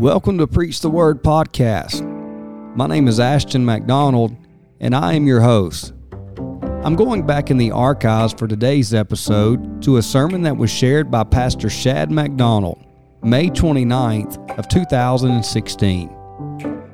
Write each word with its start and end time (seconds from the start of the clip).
Welcome 0.00 0.38
to 0.38 0.46
Preach 0.46 0.80
the 0.80 0.88
Word 0.88 1.22
podcast. 1.22 2.00
My 2.74 2.86
name 2.86 3.06
is 3.06 3.20
Ashton 3.20 3.66
McDonald, 3.66 4.34
and 4.80 4.96
I 4.96 5.12
am 5.12 5.26
your 5.26 5.42
host. 5.42 5.92
I'm 6.82 6.96
going 6.96 7.26
back 7.26 7.50
in 7.50 7.58
the 7.58 7.70
archives 7.70 8.32
for 8.32 8.48
today's 8.48 8.94
episode 8.94 9.82
to 9.82 9.98
a 9.98 10.02
sermon 10.02 10.40
that 10.40 10.56
was 10.56 10.70
shared 10.70 11.10
by 11.10 11.24
Pastor 11.24 11.68
Shad 11.68 12.10
McDonald, 12.10 12.82
May 13.22 13.50
29th 13.50 14.58
of 14.58 14.68
2016. 14.68 16.08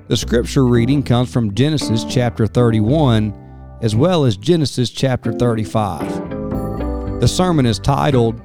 The 0.08 0.16
scripture 0.16 0.66
reading 0.66 1.04
comes 1.04 1.32
from 1.32 1.54
Genesis 1.54 2.04
chapter 2.10 2.48
31 2.48 3.78
as 3.82 3.94
well 3.94 4.24
as 4.24 4.36
Genesis 4.36 4.90
chapter 4.90 5.32
35. 5.32 7.20
The 7.20 7.28
sermon 7.28 7.66
is 7.66 7.78
titled 7.78 8.42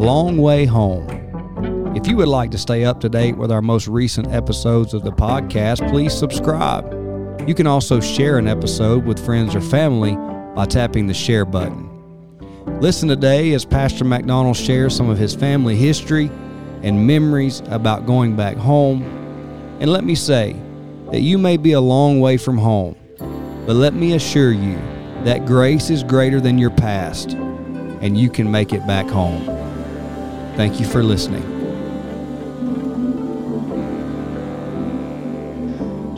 Long 0.00 0.38
Way 0.38 0.64
Home. 0.64 1.21
If 1.94 2.06
you 2.06 2.16
would 2.16 2.28
like 2.28 2.50
to 2.52 2.58
stay 2.58 2.86
up 2.86 3.00
to 3.00 3.10
date 3.10 3.36
with 3.36 3.52
our 3.52 3.60
most 3.60 3.86
recent 3.86 4.28
episodes 4.28 4.94
of 4.94 5.04
the 5.04 5.12
podcast, 5.12 5.86
please 5.90 6.14
subscribe. 6.14 6.90
You 7.46 7.54
can 7.54 7.66
also 7.66 8.00
share 8.00 8.38
an 8.38 8.48
episode 8.48 9.04
with 9.04 9.22
friends 9.22 9.54
or 9.54 9.60
family 9.60 10.16
by 10.54 10.64
tapping 10.64 11.06
the 11.06 11.12
share 11.12 11.44
button. 11.44 11.90
Listen 12.80 13.10
today 13.10 13.52
as 13.52 13.66
Pastor 13.66 14.06
McDonald 14.06 14.56
shares 14.56 14.96
some 14.96 15.10
of 15.10 15.18
his 15.18 15.34
family 15.34 15.76
history 15.76 16.30
and 16.82 17.06
memories 17.06 17.60
about 17.66 18.06
going 18.06 18.36
back 18.36 18.56
home. 18.56 19.02
And 19.78 19.92
let 19.92 20.02
me 20.02 20.14
say 20.14 20.56
that 21.10 21.20
you 21.20 21.36
may 21.36 21.58
be 21.58 21.72
a 21.72 21.80
long 21.80 22.20
way 22.20 22.38
from 22.38 22.56
home, 22.56 22.96
but 23.66 23.76
let 23.76 23.92
me 23.92 24.14
assure 24.14 24.52
you 24.52 24.76
that 25.24 25.44
grace 25.44 25.90
is 25.90 26.02
greater 26.02 26.40
than 26.40 26.56
your 26.56 26.70
past, 26.70 27.32
and 27.32 28.16
you 28.16 28.30
can 28.30 28.50
make 28.50 28.72
it 28.72 28.86
back 28.86 29.06
home. 29.08 29.44
Thank 30.56 30.80
you 30.80 30.86
for 30.86 31.02
listening. 31.02 31.51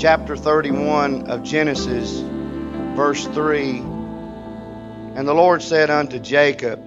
Chapter 0.05 0.37
31 0.37 1.31
of 1.31 1.43
Genesis, 1.43 2.21
verse 2.95 3.27
3. 3.29 3.79
And 3.79 5.27
the 5.27 5.33
Lord 5.33 5.63
said 5.63 5.89
unto 5.89 6.19
Jacob, 6.19 6.79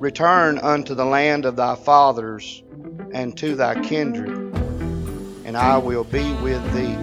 Return 0.00 0.58
unto 0.58 0.94
the 0.94 1.04
land 1.04 1.44
of 1.44 1.56
thy 1.56 1.74
fathers 1.74 2.62
and 3.12 3.36
to 3.36 3.54
thy 3.54 3.78
kindred, 3.82 4.30
and 5.44 5.58
I 5.58 5.76
will 5.76 6.04
be 6.04 6.32
with 6.36 6.64
thee. 6.72 6.96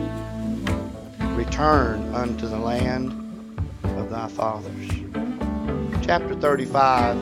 Return 1.36 2.16
unto 2.16 2.48
the 2.48 2.58
land 2.58 3.12
of 3.84 4.10
thy 4.10 4.30
fathers. 4.30 4.90
Chapter 6.08 6.34
35, 6.34 7.16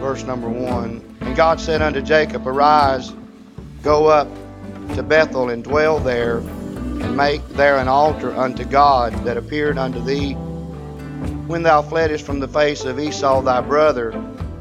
verse 0.00 0.24
number 0.24 0.48
1. 0.48 1.18
And 1.20 1.36
God 1.36 1.60
said 1.60 1.82
unto 1.82 2.02
Jacob, 2.02 2.48
Arise, 2.48 3.12
go 3.84 4.08
up 4.08 4.26
to 4.96 5.04
Bethel 5.04 5.50
and 5.50 5.62
dwell 5.62 6.00
there 6.00 6.42
and 7.00 7.16
make 7.16 7.46
there 7.50 7.78
an 7.78 7.88
altar 7.88 8.34
unto 8.34 8.64
God 8.64 9.12
that 9.24 9.36
appeared 9.36 9.78
unto 9.78 10.02
thee 10.02 10.34
when 11.46 11.62
thou 11.62 11.82
fleddest 11.82 12.24
from 12.24 12.40
the 12.40 12.48
face 12.48 12.84
of 12.84 13.00
Esau 13.00 13.42
thy 13.42 13.60
brother. 13.60 14.12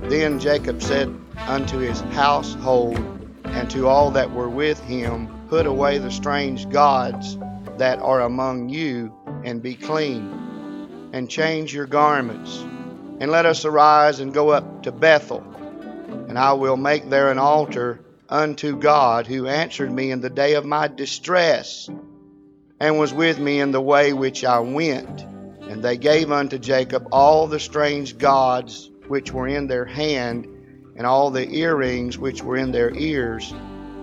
Then 0.04 0.40
Jacob 0.40 0.82
said 0.82 1.14
unto 1.48 1.78
his 1.78 2.02
household 2.02 2.98
and 3.46 3.70
to 3.70 3.88
all 3.88 4.12
that 4.12 4.32
were 4.32 4.50
with 4.50 4.80
him, 4.80 5.28
Put 5.50 5.66
away 5.66 5.98
the 5.98 6.12
strange 6.12 6.70
gods 6.70 7.38
that 7.78 8.00
are 8.00 8.22
among 8.22 8.70
you, 8.70 9.14
and 9.44 9.64
be 9.64 9.76
clean, 9.76 11.10
and 11.14 11.30
change 11.30 11.74
your 11.74 11.88
garments. 11.88 12.60
And 13.20 13.32
let 13.32 13.46
us 13.46 13.66
arise 13.66 14.20
and 14.20 14.34
go 14.34 14.50
up 14.50 14.84
to 14.84 14.92
Bethel, 14.92 15.44
and 16.28 16.38
I 16.38 16.54
will 16.54 16.78
make 16.78 17.10
there 17.10 17.32
an 17.32 17.40
altar 17.40 18.00
unto 18.30 18.78
God, 18.78 19.26
who 19.28 19.48
answered 19.48 19.92
me 19.92 20.12
in 20.12 20.22
the 20.22 20.30
day 20.30 20.54
of 20.54 20.66
my 20.66 20.88
distress 20.88 21.90
and 22.80 22.98
was 22.98 23.14
with 23.14 23.40
me 23.40 23.60
in 23.60 23.72
the 23.72 23.82
way 23.82 24.14
which 24.14 24.46
I 24.46 24.60
went. 24.60 25.22
And 25.62 25.84
they 25.84 25.98
gave 25.98 26.32
unto 26.32 26.58
Jacob 26.58 27.08
all 27.12 27.48
the 27.48 27.60
strange 27.60 28.18
gods 28.18 28.90
which 29.08 29.32
were 29.32 29.48
in 29.48 29.68
their 29.68 29.86
hand, 29.86 30.48
and 30.96 31.06
all 31.06 31.32
the 31.32 31.48
earrings 31.50 32.18
which 32.18 32.44
were 32.44 32.58
in 32.58 32.72
their 32.72 32.94
ears. 32.96 33.54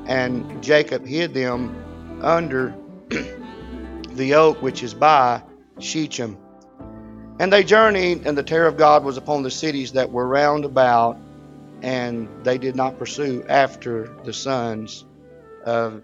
And 0.07 0.63
Jacob 0.63 1.07
hid 1.07 1.35
them 1.35 2.21
under 2.23 2.75
the 4.13 4.35
oak 4.35 4.63
which 4.63 4.83
is 4.83 4.95
by 4.95 5.43
Shechem. 5.79 6.39
And 7.39 7.53
they 7.53 7.65
journeyed, 7.65 8.27
and 8.27 8.37
the 8.37 8.43
terror 8.43 8.67
of 8.67 8.77
God 8.77 9.05
was 9.05 9.17
upon 9.17 9.43
the 9.43 9.51
cities 9.51 9.93
that 9.93 10.11
were 10.11 10.27
round 10.27 10.65
about, 10.65 11.19
and 11.83 12.29
they 12.45 12.57
did 12.57 12.77
not 12.77 12.99
pursue 12.99 13.45
after 13.49 14.17
the 14.25 14.33
sons 14.33 15.05
of 15.65 16.03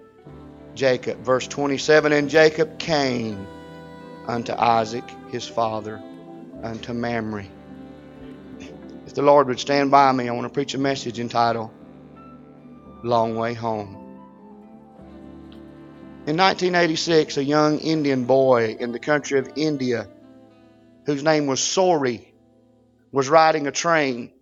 Jacob. 0.75 1.19
Verse 1.19 1.47
27 1.47 2.13
And 2.13 2.31
Jacob 2.31 2.79
came 2.79 3.47
unto 4.27 4.53
Isaac 4.53 5.05
his 5.31 5.47
father, 5.47 6.01
unto 6.63 6.93
Mamre. 6.93 7.47
If 9.07 9.15
the 9.15 9.23
Lord 9.23 9.49
would 9.49 9.61
stand 9.61 9.91
by 9.91 10.11
me, 10.13 10.29
I 10.29 10.33
want 10.33 10.45
to 10.47 10.53
preach 10.53 10.75
a 10.75 10.79
message 10.79 11.19
entitled 11.19 11.71
Long 13.03 13.37
Way 13.37 13.55
Home. 13.55 13.99
In 16.25 16.37
1986, 16.37 17.37
a 17.37 17.45
young 17.45 17.81
Indian 17.81 18.25
boy 18.25 18.77
in 18.79 18.93
the 18.93 19.01
country 19.01 19.41
of 19.41 19.53
India, 19.57 20.09
whose 21.05 21.25
name 21.25 21.47
was 21.47 21.59
Sori, 21.61 22.25
was 23.11 23.29
riding 23.29 23.67
a 23.67 23.73
train. 23.73 24.33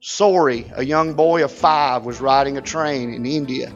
Sori, 0.00 0.70
a 0.76 0.84
young 0.84 1.14
boy 1.14 1.42
of 1.42 1.50
five, 1.50 2.04
was 2.04 2.20
riding 2.20 2.58
a 2.58 2.62
train 2.62 3.12
in 3.12 3.26
India. 3.26 3.72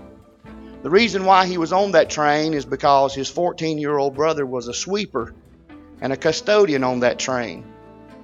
The 0.82 0.90
reason 0.90 1.26
why 1.26 1.44
he 1.44 1.58
was 1.58 1.74
on 1.74 1.92
that 1.92 2.08
train 2.08 2.54
is 2.54 2.64
because 2.64 3.14
his 3.14 3.28
14 3.28 3.76
year 3.76 3.98
old 3.98 4.14
brother 4.14 4.46
was 4.46 4.66
a 4.66 4.72
sweeper 4.72 5.34
and 6.00 6.10
a 6.10 6.16
custodian 6.16 6.84
on 6.84 7.00
that 7.00 7.18
train. 7.18 7.64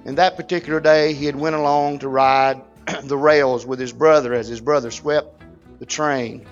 And 0.05 0.17
that 0.17 0.37
particular 0.37 0.79
day, 0.79 1.13
he 1.13 1.25
had 1.25 1.35
went 1.35 1.55
along 1.55 1.99
to 1.99 2.07
ride 2.07 2.61
the 3.03 3.17
rails 3.17 3.65
with 3.65 3.79
his 3.79 3.93
brother 3.93 4.33
as 4.33 4.47
his 4.47 4.59
brother 4.59 4.89
swept 4.89 5.43
the 5.79 5.85
train. 5.85 6.47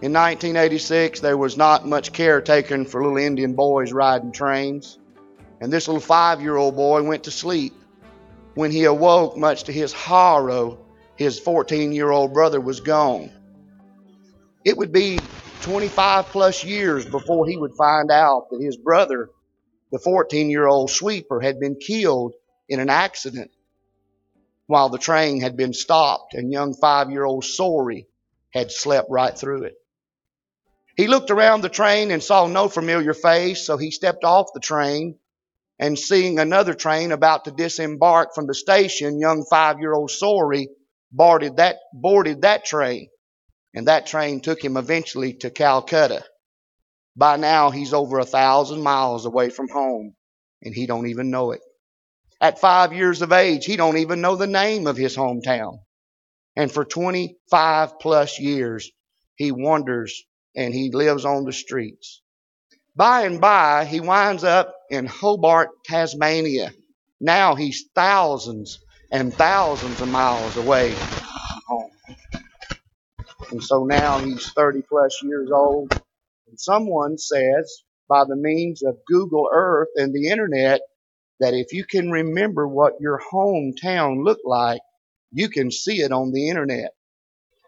In 0.00 0.14
1986, 0.14 1.20
there 1.20 1.36
was 1.36 1.58
not 1.58 1.86
much 1.86 2.14
care 2.14 2.40
taken 2.40 2.86
for 2.86 3.02
little 3.02 3.18
Indian 3.18 3.52
boys 3.52 3.92
riding 3.92 4.32
trains. 4.32 4.98
And 5.60 5.70
this 5.70 5.86
little 5.86 6.00
five 6.00 6.40
year 6.40 6.56
old 6.56 6.76
boy 6.76 7.02
went 7.02 7.24
to 7.24 7.30
sleep. 7.30 7.74
When 8.54 8.70
he 8.70 8.84
awoke, 8.84 9.36
much 9.36 9.64
to 9.64 9.72
his 9.72 9.92
horror, 9.92 10.78
his 11.16 11.38
14 11.38 11.92
year 11.92 12.10
old 12.10 12.32
brother 12.32 12.58
was 12.58 12.80
gone. 12.80 13.30
It 14.64 14.76
would 14.76 14.92
be 14.92 15.18
25 15.62 16.30
plus 16.30 16.64
years 16.64 17.06
before 17.06 17.46
he 17.46 17.56
would 17.56 17.74
find 17.76 18.10
out 18.10 18.48
that 18.50 18.62
his 18.62 18.76
brother, 18.76 19.30
the 19.90 19.98
14 19.98 20.50
year 20.50 20.66
old 20.66 20.90
sweeper, 20.90 21.40
had 21.40 21.58
been 21.60 21.76
killed 21.76 22.34
in 22.68 22.80
an 22.80 22.90
accident 22.90 23.50
while 24.66 24.88
the 24.88 24.98
train 24.98 25.40
had 25.40 25.56
been 25.56 25.72
stopped 25.72 26.34
and 26.34 26.52
young 26.52 26.74
five 26.74 27.10
year 27.10 27.24
old 27.24 27.42
Sori 27.42 28.06
had 28.52 28.70
slept 28.70 29.08
right 29.10 29.36
through 29.36 29.64
it. 29.64 29.74
He 30.96 31.08
looked 31.08 31.30
around 31.30 31.62
the 31.62 31.68
train 31.68 32.10
and 32.10 32.22
saw 32.22 32.46
no 32.46 32.68
familiar 32.68 33.14
face, 33.14 33.66
so 33.66 33.76
he 33.78 33.90
stepped 33.90 34.24
off 34.24 34.48
the 34.52 34.60
train 34.60 35.18
and 35.78 35.98
seeing 35.98 36.38
another 36.38 36.74
train 36.74 37.10
about 37.10 37.46
to 37.46 37.50
disembark 37.50 38.34
from 38.34 38.46
the 38.46 38.54
station, 38.54 39.18
young 39.18 39.44
five 39.48 39.78
year 39.80 39.94
old 39.94 40.10
Sori 40.10 40.66
boarded 41.10 41.56
that, 41.56 41.76
boarded 41.94 42.42
that 42.42 42.64
train. 42.66 43.08
And 43.74 43.88
that 43.88 44.06
train 44.06 44.40
took 44.40 44.64
him 44.64 44.76
eventually 44.76 45.34
to 45.34 45.50
Calcutta. 45.50 46.24
By 47.16 47.36
now, 47.36 47.70
he's 47.70 47.92
over 47.92 48.18
a 48.18 48.24
thousand 48.24 48.82
miles 48.82 49.26
away 49.26 49.50
from 49.50 49.68
home, 49.68 50.14
and 50.62 50.74
he 50.74 50.86
don't 50.86 51.06
even 51.08 51.30
know 51.30 51.52
it. 51.52 51.60
At 52.40 52.58
five 52.60 52.92
years 52.92 53.22
of 53.22 53.32
age, 53.32 53.64
he 53.66 53.76
don't 53.76 53.98
even 53.98 54.20
know 54.20 54.36
the 54.36 54.46
name 54.46 54.86
of 54.86 54.96
his 54.96 55.16
hometown. 55.16 55.80
And 56.56 56.72
for 56.72 56.84
25 56.84 57.98
plus 58.00 58.38
years, 58.40 58.90
he 59.36 59.52
wanders 59.52 60.22
and 60.56 60.74
he 60.74 60.90
lives 60.90 61.24
on 61.24 61.44
the 61.44 61.52
streets. 61.52 62.22
By 62.96 63.22
and 63.22 63.40
by, 63.40 63.84
he 63.84 64.00
winds 64.00 64.44
up 64.44 64.74
in 64.90 65.06
Hobart, 65.06 65.70
Tasmania. 65.84 66.72
Now 67.20 67.54
he's 67.54 67.84
thousands 67.94 68.80
and 69.12 69.32
thousands 69.34 70.00
of 70.00 70.08
miles 70.08 70.56
away 70.56 71.02
and 73.50 73.62
so 73.62 73.84
now 73.84 74.20
he's 74.20 74.52
30 74.56 74.82
plus 74.88 75.20
years 75.22 75.50
old. 75.52 75.90
And 76.48 76.60
someone 76.60 77.18
says, 77.18 77.82
by 78.08 78.24
the 78.28 78.36
means 78.36 78.82
of 78.84 78.98
Google 79.06 79.48
Earth 79.52 79.88
and 79.96 80.14
the 80.14 80.28
internet, 80.30 80.80
that 81.40 81.54
if 81.54 81.72
you 81.72 81.84
can 81.84 82.10
remember 82.10 82.68
what 82.68 82.94
your 83.00 83.20
hometown 83.32 84.24
looked 84.24 84.46
like, 84.46 84.80
you 85.32 85.48
can 85.48 85.70
see 85.70 86.00
it 86.02 86.12
on 86.12 86.32
the 86.32 86.48
internet. 86.50 86.92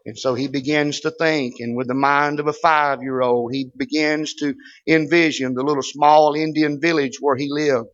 And 0.07 0.19
so 0.19 0.35
he 0.35 0.49
begins 0.49 1.01
to 1.01 1.13
think, 1.13 1.57
and 1.61 1.77
with 1.77 1.89
the 1.89 1.95
mind 1.95 2.41
of 2.41 2.49
a 2.49 2.53
five 2.53 3.03
year 3.03 3.23
old, 3.23 3.55
he 3.55 3.71
begins 3.77 4.35
to 4.37 4.55
envision 4.89 5.55
the 5.55 5.63
little 5.65 5.83
small 5.83 6.35
Indian 6.35 6.81
village 6.81 7.19
where 7.21 7.37
he 7.37 7.49
lived. 7.51 7.89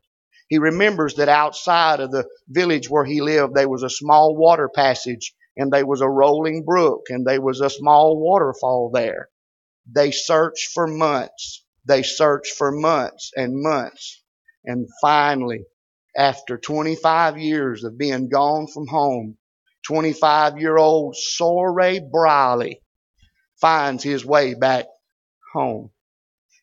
He 0.49 0.59
remembers 0.59 1.17
that 1.17 1.29
outside 1.29 2.01
of 2.01 2.13
the 2.13 2.27
village 2.49 2.91
where 2.91 3.05
he 3.05 3.21
lived, 3.23 3.55
there 3.55 3.69
was 3.69 3.83
a 3.85 3.91
small 3.91 4.37
water 4.37 4.71
passage 4.75 5.35
and 5.59 5.73
there 5.73 5.87
was 5.87 6.01
a 6.01 6.09
rolling 6.09 6.65
brook 6.65 7.07
and 7.11 7.27
there 7.27 7.43
was 7.43 7.61
a 7.61 7.69
small 7.69 8.19
waterfall 8.19 8.91
there. 8.95 9.29
They 9.93 10.13
searched 10.13 10.71
for 10.73 10.87
months. 10.87 11.65
They 11.85 12.03
searched 12.03 12.55
for 12.57 12.73
months 12.73 13.33
and 13.37 13.63
months. 13.63 14.23
And 14.65 14.89
finally, 15.03 15.65
after 16.17 16.59
25 16.59 17.39
years 17.39 17.85
of 17.85 17.99
being 17.99 18.29
gone 18.29 18.69
from 18.69 18.87
home, 18.87 19.39
25 19.87 20.59
year 20.59 20.79
old 20.79 21.17
Saroo 21.17 22.01
Brierley 22.11 22.81
finds 23.61 24.05
his 24.05 24.25
way 24.25 24.55
back 24.55 24.87
home. 25.53 25.91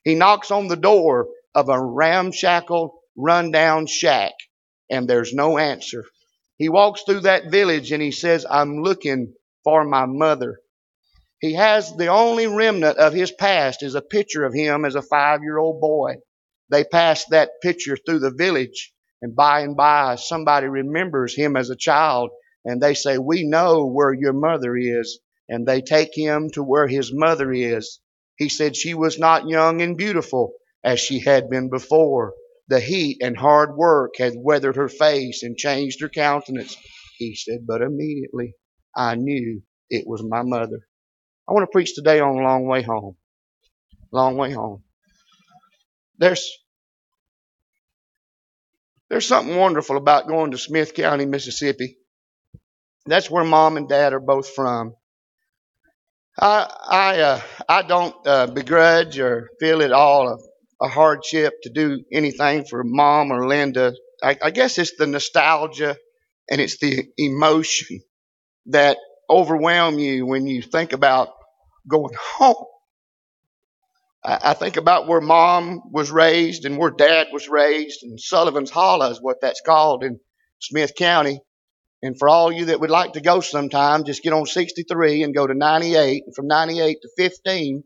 He 0.03 0.15
knocks 0.15 0.51
on 0.51 0.67
the 0.67 0.77
door 0.77 1.27
of 1.55 1.69
a 1.69 1.81
ramshackle, 1.81 2.99
rundown 3.17 3.87
shack, 3.87 4.33
and 4.89 5.07
there's 5.07 5.33
no 5.33 5.57
answer. 5.57 6.05
He 6.57 6.69
walks 6.69 7.03
through 7.03 7.21
that 7.21 7.51
village 7.51 7.91
and 7.91 8.01
he 8.01 8.11
says, 8.11 8.45
I'm 8.49 8.81
looking 8.81 9.33
for 9.63 9.83
my 9.83 10.05
mother. 10.05 10.59
He 11.39 11.53
has 11.55 11.95
the 11.95 12.07
only 12.07 12.47
remnant 12.47 12.97
of 12.97 13.13
his 13.13 13.31
past 13.31 13.83
is 13.83 13.95
a 13.95 14.01
picture 14.01 14.45
of 14.45 14.53
him 14.53 14.85
as 14.85 14.95
a 14.95 15.01
five 15.01 15.41
year 15.41 15.57
old 15.57 15.81
boy. 15.81 16.15
They 16.69 16.83
pass 16.83 17.25
that 17.25 17.61
picture 17.61 17.97
through 17.97 18.19
the 18.19 18.31
village 18.31 18.93
and 19.21 19.35
by 19.35 19.61
and 19.61 19.75
by 19.75 20.15
somebody 20.15 20.67
remembers 20.67 21.35
him 21.35 21.55
as 21.57 21.69
a 21.69 21.75
child 21.75 22.31
and 22.65 22.81
they 22.81 22.95
say, 22.95 23.17
we 23.17 23.43
know 23.43 23.85
where 23.85 24.13
your 24.13 24.33
mother 24.33 24.75
is. 24.75 25.19
And 25.47 25.67
they 25.67 25.81
take 25.81 26.09
him 26.15 26.49
to 26.51 26.63
where 26.63 26.87
his 26.87 27.13
mother 27.13 27.51
is. 27.53 27.99
He 28.37 28.49
said 28.49 28.75
she 28.75 28.95
was 28.95 29.19
not 29.19 29.47
young 29.47 29.81
and 29.81 29.95
beautiful 29.95 30.53
as 30.83 30.99
she 30.99 31.19
had 31.19 31.49
been 31.49 31.69
before. 31.69 32.33
The 32.67 32.79
heat 32.79 33.17
and 33.21 33.37
hard 33.37 33.75
work 33.75 34.15
had 34.17 34.33
weathered 34.35 34.77
her 34.77 34.89
face 34.89 35.43
and 35.43 35.57
changed 35.57 36.01
her 36.01 36.09
countenance. 36.09 36.75
He 37.17 37.35
said, 37.35 37.67
but 37.67 37.81
immediately 37.81 38.53
I 38.95 39.15
knew 39.15 39.61
it 39.89 40.05
was 40.07 40.23
my 40.23 40.41
mother. 40.41 40.79
I 41.47 41.53
want 41.53 41.63
to 41.63 41.71
preach 41.71 41.93
today 41.93 42.19
on 42.19 42.43
long 42.43 42.65
way 42.65 42.81
home. 42.81 43.17
Long 44.11 44.35
way 44.37 44.51
home. 44.51 44.83
There's 46.17 46.49
there's 49.09 49.27
something 49.27 49.55
wonderful 49.55 49.97
about 49.97 50.27
going 50.27 50.51
to 50.51 50.57
Smith 50.57 50.95
County, 50.95 51.25
Mississippi. 51.25 51.97
That's 53.05 53.29
where 53.29 53.43
mom 53.43 53.77
and 53.77 53.87
dad 53.87 54.13
are 54.13 54.19
both 54.19 54.49
from. 54.49 54.95
I 56.39 56.67
I 56.89 57.19
uh, 57.21 57.41
I 57.69 57.81
don't 57.83 58.15
uh, 58.27 58.47
begrudge 58.47 59.19
or 59.19 59.49
feel 59.59 59.83
at 59.83 59.91
all 59.91 60.39
a, 60.81 60.87
hardship 60.87 61.53
to 61.63 61.69
do 61.69 62.03
anything 62.11 62.65
for 62.65 62.83
mom 62.83 63.31
or 63.31 63.47
Linda. 63.47 63.93
I, 64.23 64.37
I 64.41 64.51
guess 64.51 64.77
it's 64.77 64.95
the 64.97 65.07
nostalgia 65.07 65.97
and 66.49 66.61
it's 66.61 66.77
the 66.77 67.07
emotion 67.17 68.01
that 68.67 68.97
overwhelm 69.29 69.99
you 69.99 70.25
when 70.25 70.47
you 70.47 70.61
think 70.61 70.93
about 70.93 71.29
going 71.87 72.15
home. 72.19 72.65
I, 74.23 74.39
I 74.43 74.53
think 74.53 74.77
about 74.77 75.07
where 75.07 75.21
mom 75.21 75.81
was 75.91 76.11
raised 76.11 76.65
and 76.65 76.77
where 76.77 76.91
dad 76.91 77.27
was 77.31 77.47
raised, 77.47 78.03
and 78.03 78.19
Sullivan's 78.19 78.71
Hollow 78.71 79.09
is 79.11 79.21
what 79.21 79.37
that's 79.41 79.61
called 79.61 80.03
in 80.03 80.19
Smith 80.59 80.93
County. 80.97 81.39
And 82.01 82.17
for 82.19 82.29
all 82.29 82.51
you 82.51 82.65
that 82.65 82.79
would 82.79 82.91
like 82.91 83.13
to 83.13 83.21
go 83.21 83.39
sometime, 83.39 84.03
just 84.03 84.21
get 84.21 84.33
on 84.33 84.45
63 84.45 85.23
and 85.23 85.33
go 85.33 85.47
to 85.47 85.55
98, 85.55 86.23
and 86.25 86.35
from 86.35 86.47
98 86.47 86.97
to 87.01 87.09
15, 87.17 87.83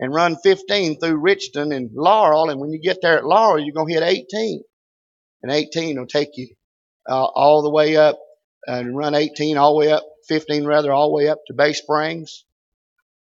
and 0.00 0.14
run 0.14 0.36
15 0.42 0.98
through 0.98 1.20
Richton 1.20 1.76
and 1.76 1.90
Laurel. 1.92 2.48
And 2.48 2.58
when 2.58 2.72
you 2.72 2.80
get 2.80 2.98
there 3.02 3.18
at 3.18 3.24
Laurel, 3.24 3.62
you're 3.62 3.74
going 3.74 3.88
to 3.88 3.94
hit 3.94 4.24
18. 4.32 4.62
And 5.42 5.52
18 5.52 5.98
will 5.98 6.06
take 6.06 6.30
you 6.36 6.48
uh, 7.08 7.24
all 7.24 7.62
the 7.62 7.70
way 7.70 7.96
up 7.96 8.18
and 8.66 8.96
run 8.96 9.14
18 9.14 9.58
all 9.58 9.74
the 9.74 9.86
way 9.86 9.92
up, 9.92 10.04
15 10.26 10.64
rather, 10.64 10.90
all 10.90 11.08
the 11.08 11.14
way 11.14 11.28
up 11.28 11.38
to 11.46 11.54
Bay 11.54 11.74
Springs. 11.74 12.44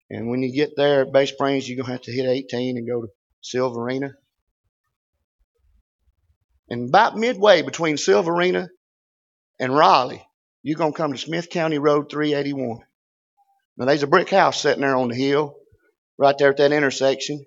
And 0.09 0.29
when 0.29 0.41
you 0.41 0.53
get 0.53 0.71
there 0.75 1.01
at 1.01 1.13
Bay 1.13 1.27
Springs, 1.27 1.69
you're 1.69 1.77
going 1.77 1.85
to 1.85 1.91
have 1.91 2.01
to 2.01 2.11
hit 2.11 2.27
18 2.27 2.77
and 2.77 2.87
go 2.87 3.03
to 3.03 3.07
Sylvarena. 3.43 4.13
And 6.69 6.89
about 6.89 7.15
midway 7.15 7.61
between 7.61 7.95
Sylvarena 7.95 8.69
and 9.59 9.75
Raleigh, 9.75 10.25
you're 10.63 10.77
going 10.77 10.93
to 10.93 10.97
come 10.97 11.11
to 11.11 11.17
Smith 11.17 11.51
County 11.51 11.77
Road 11.77 12.09
381. 12.09 12.79
Now, 13.77 13.85
there's 13.85 14.03
a 14.03 14.07
brick 14.07 14.29
house 14.29 14.61
sitting 14.61 14.81
there 14.81 14.95
on 14.95 15.09
the 15.09 15.15
hill, 15.15 15.57
right 16.17 16.37
there 16.37 16.51
at 16.51 16.57
that 16.57 16.71
intersection, 16.71 17.43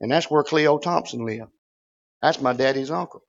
and 0.00 0.10
that's 0.10 0.30
where 0.30 0.42
Cleo 0.42 0.78
Thompson 0.78 1.24
lived. 1.24 1.50
That's 2.22 2.40
my 2.40 2.52
daddy's 2.52 2.90
uncle. 2.90 3.22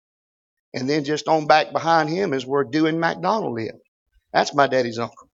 And 0.73 0.89
then 0.89 1.03
just 1.03 1.27
on 1.27 1.47
back 1.47 1.71
behind 1.71 2.09
him 2.09 2.33
is 2.33 2.45
where 2.45 2.63
Dewey 2.63 2.91
McDonald 2.91 3.53
lived. 3.53 3.79
That's 4.33 4.53
my 4.53 4.67
daddy's 4.67 4.99
uncle. 4.99 5.29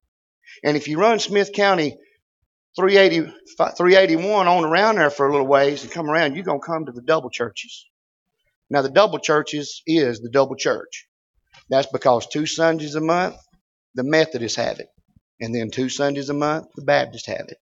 And 0.63 0.77
if 0.77 0.87
you 0.87 0.99
run 0.99 1.19
Smith 1.19 1.51
County 1.53 1.97
380, 2.75 3.31
381 3.57 4.47
on 4.47 4.65
around 4.65 4.95
there 4.95 5.09
for 5.09 5.27
a 5.27 5.31
little 5.31 5.47
ways 5.47 5.83
and 5.83 5.91
come 5.91 6.09
around, 6.09 6.35
you're 6.35 6.43
going 6.43 6.61
to 6.61 6.65
come 6.65 6.85
to 6.85 6.91
the 6.91 7.01
double 7.01 7.29
churches. 7.29 7.85
Now, 8.69 8.81
the 8.81 8.89
double 8.89 9.19
churches 9.19 9.81
is 9.85 10.19
the 10.19 10.29
double 10.29 10.55
church. 10.55 11.07
That's 11.69 11.87
because 11.91 12.27
two 12.27 12.45
Sundays 12.45 12.95
a 12.95 13.01
month, 13.01 13.35
the 13.95 14.03
Methodists 14.03 14.57
have 14.57 14.79
it. 14.79 14.87
And 15.39 15.53
then 15.53 15.69
two 15.71 15.89
Sundays 15.89 16.29
a 16.29 16.33
month, 16.33 16.67
the 16.75 16.83
Baptists 16.83 17.27
have 17.27 17.47
it. 17.49 17.57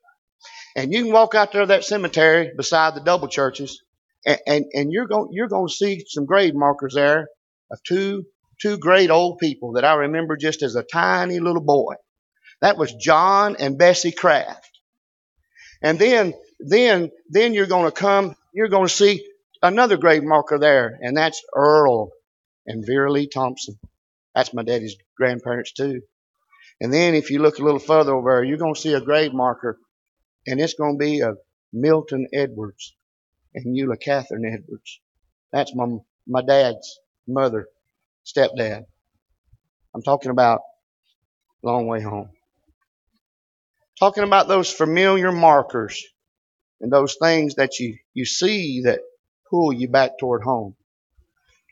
And 0.79 0.93
you 0.93 1.03
can 1.03 1.13
walk 1.13 1.35
out 1.35 1.51
there 1.51 1.67
that 1.67 1.83
cemetery 1.83 2.53
beside 2.57 2.95
the 2.95 3.01
double 3.01 3.27
churches, 3.27 3.83
and, 4.25 4.39
and, 4.47 4.65
and 4.73 4.93
you're 4.93 5.09
going 5.09 5.31
you're 5.33 5.49
going 5.49 5.67
to 5.67 5.75
see 5.75 6.05
some 6.07 6.25
grave 6.25 6.55
markers 6.55 6.95
there 6.95 7.27
of 7.73 7.83
two 7.83 8.23
two 8.63 8.79
great 8.79 9.11
old 9.11 9.41
people 9.41 9.73
that 9.73 9.85
I 9.85 9.95
remember 9.95 10.37
just 10.37 10.63
as 10.63 10.77
a 10.77 10.85
tiny 10.85 11.41
little 11.41 11.65
boy. 11.65 11.95
That 12.61 12.79
was 12.79 12.95
John 12.95 13.57
and 13.59 13.77
Bessie 13.77 14.13
Kraft. 14.13 14.71
And 15.83 15.99
then 15.99 16.35
then 16.61 17.11
then 17.29 17.55
you're 17.55 17.67
going 17.67 17.87
to 17.87 17.91
come 17.91 18.37
you're 18.55 18.69
going 18.69 18.87
to 18.87 18.95
see 18.95 19.27
another 19.61 19.97
grave 19.97 20.23
marker 20.23 20.61
there, 20.61 20.97
and 21.03 21.17
that's 21.17 21.43
Earl 21.57 22.11
and 22.69 22.87
Vera 22.87 23.11
Lee 23.11 23.27
Thompson. 23.27 23.81
That's 24.33 24.55
my 24.55 24.63
daddy's 24.63 24.95
grandparents 25.17 25.73
too. 25.73 26.03
And 26.81 26.95
then 26.95 27.17
if 27.17 27.33
you 27.33 27.41
look 27.41 27.59
a 27.59 27.65
little 27.65 27.81
further 27.81 28.15
over 28.15 28.45
you're 28.45 28.59
going 28.59 28.75
to 28.75 28.81
see 28.81 28.93
a 28.93 29.01
grave 29.01 29.33
marker, 29.33 29.77
and 30.49 30.61
it's 30.61 30.75
going 30.75 30.95
to 30.95 30.99
be 30.99 31.21
of 31.21 31.39
Milton 31.73 32.27
Edwards 32.33 32.95
and 33.55 33.77
Eula 33.77 34.01
Catherine 34.01 34.47
Edwards. 34.47 35.01
That's 35.53 35.75
my 35.75 35.99
my 36.27 36.43
dad's 36.43 37.01
mother, 37.27 37.69
stepdad. 38.25 38.85
I'm 39.95 40.03
talking 40.03 40.31
about 40.31 40.61
long 41.63 41.87
way 41.87 42.03
home. 42.03 42.31
Talking 43.99 44.25
about 44.25 44.49
those 44.49 44.73
familiar 44.73 45.33
markers 45.33 46.05
and 46.81 46.93
those 46.93 47.17
things 47.21 47.57
that 47.57 47.79
you, 47.81 47.99
you 48.15 48.25
see 48.25 48.83
that 48.85 49.01
pull 49.51 49.73
you 49.73 49.89
back 49.89 50.19
toward 50.19 50.43
home. 50.43 50.77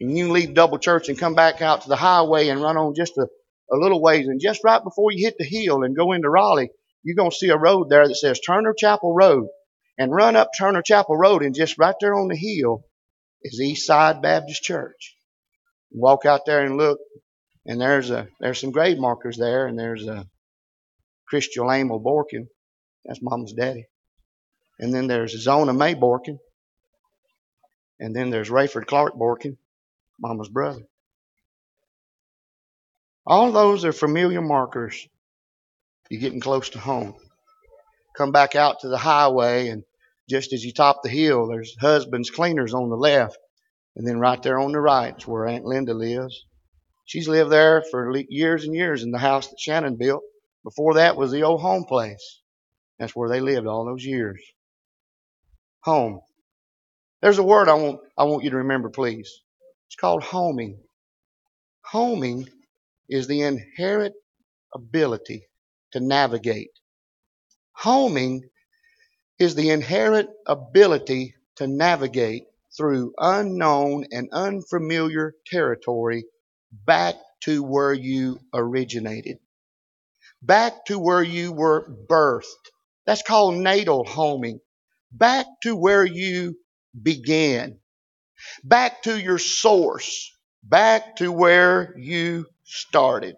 And 0.01 0.17
you 0.17 0.33
leave 0.33 0.55
double 0.55 0.79
church 0.79 1.09
and 1.09 1.19
come 1.19 1.35
back 1.35 1.63
out 1.63 1.83
to 1.83 1.89
the 1.89 1.97
highway 1.97 2.49
and 2.49 2.61
run 2.61 2.77
on 2.77 2.95
just 2.95 3.17
a, 3.17 3.29
a 3.73 3.77
little 3.77 4.03
ways. 4.03 4.27
And 4.27 4.41
just 4.41 4.65
right 4.65 4.83
before 4.83 5.13
you 5.13 5.25
hit 5.25 5.37
the 5.39 5.45
hill 5.45 5.85
and 5.85 5.97
go 5.97 6.13
into 6.13 6.29
Raleigh, 6.29 6.71
you're 7.07 7.15
going 7.15 7.31
to 7.31 7.37
see 7.37 7.51
a 7.51 7.57
road 7.57 7.89
there 7.89 8.09
that 8.09 8.17
says 8.17 8.41
Turner 8.41 8.75
Chapel 8.77 9.15
Road. 9.15 9.47
And 9.97 10.13
run 10.13 10.35
up 10.35 10.51
Turner 10.59 10.83
Chapel 10.83 11.17
Road, 11.17 11.43
and 11.43 11.55
just 11.55 11.79
right 11.79 11.95
there 12.01 12.15
on 12.15 12.29
the 12.29 12.37
hill 12.37 12.85
is 13.43 13.61
East 13.61 13.87
Side 13.87 14.21
Baptist 14.21 14.63
Church. 14.63 15.17
Walk 15.93 16.27
out 16.27 16.45
there 16.45 16.65
and 16.65 16.77
look, 16.77 16.99
and 17.65 17.81
there's 17.81 18.11
a 18.11 18.29
there's 18.41 18.61
some 18.61 18.73
grave 18.73 18.99
markers 18.99 19.39
there, 19.39 19.67
and 19.67 19.79
there's 19.79 20.07
a 20.07 20.27
Christian 21.29 21.71
Amel 21.71 22.01
Borkin. 22.01 22.49
That's 23.05 23.23
Mama's 23.23 23.55
daddy. 23.55 23.87
And 24.81 24.93
then 24.93 25.07
there's 25.07 25.41
Zona 25.41 25.73
May 25.73 25.95
Borkin. 25.95 26.39
And 28.01 28.15
then 28.15 28.31
there's 28.31 28.51
Rayford 28.51 28.87
Clark 28.87 29.15
Borkin. 29.15 29.57
Mama's 30.21 30.49
brother. 30.49 30.83
All 33.25 33.53
those 33.53 33.85
are 33.85 33.93
familiar 33.93 34.43
markers. 34.43 35.09
You're 36.11 36.21
getting 36.21 36.41
close 36.41 36.71
to 36.71 36.79
home. 36.79 37.15
Come 38.17 38.33
back 38.33 38.55
out 38.55 38.81
to 38.81 38.89
the 38.89 38.99
highway, 38.99 39.69
and 39.69 39.85
just 40.29 40.53
as 40.53 40.65
you 40.65 40.73
top 40.73 41.03
the 41.03 41.09
hill, 41.09 41.47
there's 41.47 41.77
Husband's 41.81 42.31
Cleaners 42.31 42.75
on 42.75 42.89
the 42.89 42.97
left. 42.97 43.39
And 43.97 44.07
then 44.07 44.19
right 44.19 44.43
there 44.43 44.59
on 44.59 44.73
the 44.73 44.81
right 44.81 45.15
is 45.17 45.27
where 45.27 45.47
Aunt 45.47 45.65
Linda 45.65 45.95
lives. 45.95 46.45
She's 47.07 47.29
lived 47.29 47.51
there 47.51 47.83
for 47.91 48.17
years 48.29 48.65
and 48.65 48.75
years 48.75 49.03
in 49.03 49.11
the 49.11 49.19
house 49.19 49.49
that 49.49 49.61
Shannon 49.61 49.97
built. 49.97 50.23
Before 50.65 50.95
that 50.95 51.17
was 51.17 51.31
the 51.31 51.45
old 51.45 51.61
home 51.61 51.85
place. 51.85 52.41
That's 52.99 53.15
where 53.15 53.29
they 53.29 53.41
lived 53.41 53.67
all 53.67 53.85
those 53.85 54.05
years. 54.05 54.41
Home. 55.85 56.21
There's 57.23 57.39
a 57.39 57.45
word 57.45 57.69
I 57.69 57.75
want, 57.75 58.01
I 58.19 58.25
want 58.25 58.45
you 58.45 58.51
to 58.51 58.57
remember, 58.57 58.91
please. 58.91 59.31
It's 59.89 59.97
called 59.97 60.23
homing. 60.23 60.81
Homing 61.83 62.49
is 63.09 63.29
the 63.29 63.43
inherent 63.43 64.15
ability 64.75 65.47
to 65.97 66.01
navigate. 66.01 66.71
Homing 67.75 68.43
is 69.39 69.55
the 69.57 69.71
inherent 69.71 70.31
ability 70.47 71.35
to 71.57 71.69
navigate 71.69 72.45
through 72.77 73.15
unknown 73.19 74.07
and 74.13 74.31
unfamiliar 74.33 75.35
territory 75.47 76.25
back 76.87 77.17
to 77.43 77.63
where 77.63 77.95
you 77.95 78.41
originated, 78.55 79.39
back 80.43 80.87
to 80.87 80.99
where 80.99 81.23
you 81.23 81.53
were 81.53 81.89
birthed. 82.11 82.45
That's 83.07 83.23
called 83.23 83.57
natal 83.57 84.05
homing. 84.05 84.61
back 85.13 85.47
to 85.63 85.77
where 85.77 86.07
you 86.07 86.57
began, 87.03 87.79
back 88.65 89.03
to 89.05 89.21
your 89.21 89.39
source, 89.39 90.33
back 90.65 91.17
to 91.17 91.33
where 91.33 91.95
you 91.99 92.47
started. 92.65 93.37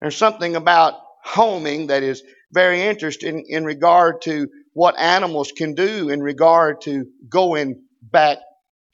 There's 0.00 0.16
something 0.16 0.56
about 0.56 0.94
homing 1.26 1.88
that 1.88 2.02
is 2.02 2.22
very 2.52 2.82
interesting 2.82 3.44
in 3.48 3.64
regard 3.64 4.22
to 4.22 4.48
what 4.72 4.98
animals 4.98 5.52
can 5.56 5.74
do 5.74 6.08
in 6.08 6.22
regard 6.22 6.80
to 6.82 7.06
going 7.28 7.82
back 8.02 8.38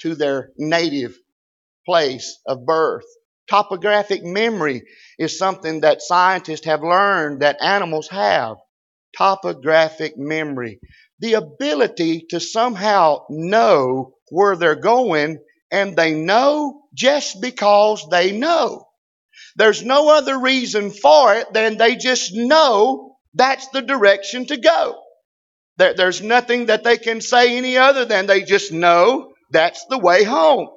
to 0.01 0.15
their 0.15 0.51
native 0.57 1.17
place 1.85 2.39
of 2.47 2.65
birth. 2.65 3.05
Topographic 3.51 4.25
memory 4.25 4.83
is 5.19 5.37
something 5.37 5.81
that 5.81 6.01
scientists 6.01 6.67
have 6.67 6.83
learned 6.83 7.43
that 7.43 7.61
animals 7.61 8.09
have. 8.09 8.57
Topographic 9.17 10.17
memory. 10.17 10.81
The 11.19 11.35
ability 11.35 12.27
to 12.31 12.41
somehow 12.41 13.25
know 13.29 14.15
where 14.31 14.57
they're 14.57 14.77
going 14.77 15.39
and 15.71 15.97
they 15.97 16.15
know 16.15 16.83
just 16.95 17.41
because 17.41 18.07
they 18.11 18.33
know. 18.33 18.87
There's 19.57 19.83
no 19.83 20.09
other 20.11 20.39
reason 20.39 20.91
for 20.91 21.35
it 21.35 21.53
than 21.53 21.77
they 21.77 21.97
just 21.97 22.35
know 22.35 23.17
that's 23.35 23.69
the 23.69 23.83
direction 23.83 24.47
to 24.47 24.57
go. 24.57 25.01
There, 25.79 25.95
there's 25.95 26.23
nothing 26.23 26.67
that 26.67 26.85
they 26.85 26.97
can 26.99 27.21
say 27.21 27.57
any 27.57 27.77
other 27.77 28.05
than 28.05 28.27
they 28.27 28.43
just 28.43 28.73
know 28.73 29.33
that's 29.51 29.85
the 29.87 29.99
way 29.99 30.25
home. 30.25 30.69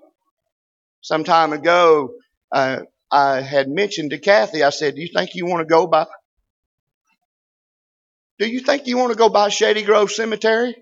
Some 1.02 1.24
time 1.24 1.54
ago, 1.54 2.14
uh, 2.52 2.80
I 3.12 3.42
had 3.42 3.70
mentioned 3.70 4.12
to 4.12 4.20
Kathy, 4.20 4.64
I 4.64 4.72
said, 4.72 4.96
Do 4.96 5.02
you 5.02 5.10
think 5.14 5.36
you 5.36 5.46
want 5.46 5.62
to 5.62 5.72
go 5.72 5.88
by? 5.88 6.08
Do 8.40 8.48
you 8.48 8.60
think 8.60 8.88
you 8.88 8.98
want 8.98 9.12
to 9.12 9.18
go 9.18 9.30
by 9.30 9.50
Shady 9.50 9.84
Grove 9.84 10.12
Cemetery? 10.12 10.76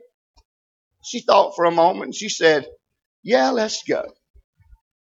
She 1.04 1.22
thought 1.22 1.56
for 1.56 1.66
a 1.66 1.72
moment 1.72 2.06
and 2.06 2.16
she 2.16 2.30
said, 2.30 2.66
Yeah, 3.24 3.52
let's 3.52 3.84
go. 3.88 4.04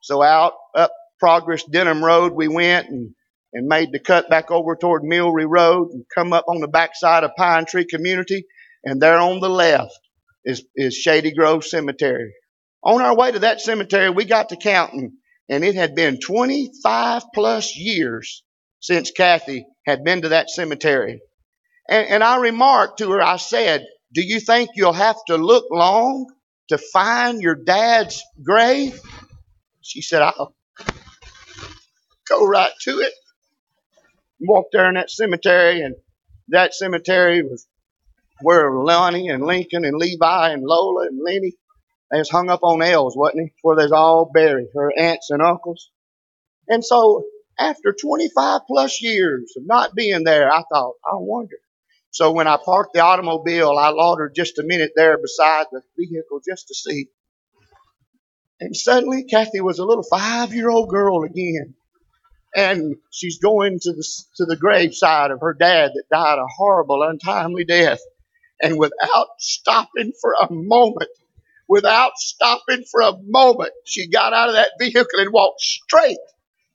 So 0.00 0.22
out 0.22 0.54
up 0.74 0.92
Progress 1.22 1.62
Denham 1.62 2.04
Road 2.04 2.32
we 2.32 2.48
went 2.48 2.88
and, 2.88 3.14
and 3.52 3.68
made 3.68 3.92
the 3.92 4.00
cut 4.00 4.28
back 4.28 4.50
over 4.50 4.74
toward 4.74 5.04
Millry 5.04 5.46
Road 5.48 5.90
and 5.92 6.04
come 6.12 6.32
up 6.32 6.46
on 6.48 6.60
the 6.60 6.66
backside 6.66 7.22
of 7.22 7.36
Pine 7.36 7.64
Tree 7.64 7.86
Community. 7.88 8.44
And 8.82 9.00
there 9.00 9.18
on 9.18 9.38
the 9.38 9.48
left 9.48 9.96
is, 10.44 10.64
is 10.74 10.96
Shady 10.96 11.32
Grove 11.32 11.64
Cemetery. 11.64 12.34
On 12.82 13.00
our 13.00 13.16
way 13.16 13.30
to 13.30 13.38
that 13.38 13.60
cemetery, 13.60 14.10
we 14.10 14.24
got 14.24 14.48
to 14.48 14.56
counting 14.56 15.12
and 15.48 15.62
it 15.62 15.76
had 15.76 15.94
been 15.94 16.18
25 16.18 17.22
plus 17.32 17.76
years 17.76 18.42
since 18.80 19.12
Kathy 19.12 19.64
had 19.86 20.02
been 20.02 20.22
to 20.22 20.30
that 20.30 20.50
cemetery. 20.50 21.20
And, 21.88 22.08
and 22.08 22.24
I 22.24 22.38
remarked 22.38 22.98
to 22.98 23.12
her, 23.12 23.22
I 23.22 23.36
said, 23.36 23.86
Do 24.12 24.22
you 24.22 24.40
think 24.40 24.70
you'll 24.74 24.92
have 24.92 25.24
to 25.28 25.36
look 25.36 25.66
long 25.70 26.26
to 26.70 26.78
find 26.78 27.40
your 27.40 27.54
dad's 27.54 28.20
grave? 28.44 29.00
She 29.82 30.02
said, 30.02 30.22
I'll 30.22 30.56
go 32.32 32.46
right 32.46 32.72
to 32.82 33.00
it. 33.00 33.12
Walked 34.40 34.70
there 34.72 34.88
in 34.88 34.94
that 34.94 35.10
cemetery, 35.10 35.82
and 35.82 35.94
that 36.48 36.74
cemetery 36.74 37.42
was 37.42 37.66
where 38.40 38.72
Lonnie 38.72 39.28
and 39.28 39.44
Lincoln 39.44 39.84
and 39.84 39.96
Levi 39.96 40.50
and 40.50 40.64
Lola 40.64 41.06
and 41.06 41.20
Lenny 41.22 41.52
they 42.12 42.18
was 42.18 42.30
hung 42.30 42.50
up 42.50 42.60
on 42.62 42.82
L's, 42.82 43.16
wasn't 43.16 43.44
he? 43.44 43.54
Where 43.62 43.74
there's 43.74 43.90
all 43.90 44.30
buried, 44.32 44.68
her 44.74 44.92
aunts 44.96 45.30
and 45.30 45.40
uncles. 45.40 45.90
And 46.68 46.84
so 46.84 47.24
after 47.58 47.94
25 47.98 48.60
plus 48.66 49.00
years 49.00 49.54
of 49.56 49.66
not 49.66 49.94
being 49.94 50.22
there, 50.22 50.52
I 50.52 50.62
thought, 50.70 50.94
I 51.10 51.14
wonder. 51.14 51.56
So 52.10 52.32
when 52.32 52.46
I 52.46 52.58
parked 52.62 52.92
the 52.92 53.00
automobile, 53.00 53.78
I 53.78 53.88
loitered 53.88 54.34
just 54.34 54.58
a 54.58 54.62
minute 54.62 54.92
there 54.94 55.16
beside 55.16 55.66
the 55.72 55.80
vehicle 55.96 56.42
just 56.46 56.68
to 56.68 56.74
see. 56.74 57.06
And 58.60 58.76
suddenly, 58.76 59.24
Kathy 59.24 59.62
was 59.62 59.78
a 59.78 59.86
little 59.86 60.04
five 60.04 60.52
year 60.52 60.68
old 60.68 60.90
girl 60.90 61.24
again. 61.24 61.74
And 62.54 62.96
she's 63.10 63.38
going 63.38 63.78
to 63.80 63.92
the, 63.92 64.24
to 64.36 64.44
the 64.44 64.56
graveside 64.56 65.30
of 65.30 65.40
her 65.40 65.54
dad 65.54 65.92
that 65.94 66.04
died 66.12 66.38
a 66.38 66.46
horrible, 66.46 67.02
untimely 67.02 67.64
death. 67.64 68.00
And 68.62 68.78
without 68.78 69.28
stopping 69.38 70.12
for 70.20 70.34
a 70.40 70.52
moment, 70.52 71.10
without 71.68 72.12
stopping 72.16 72.84
for 72.90 73.00
a 73.00 73.14
moment. 73.26 73.72
She 73.86 74.08
got 74.10 74.32
out 74.32 74.50
of 74.50 74.54
that 74.56 74.72
vehicle 74.78 75.20
and 75.20 75.32
walked 75.32 75.60
straight 75.60 76.18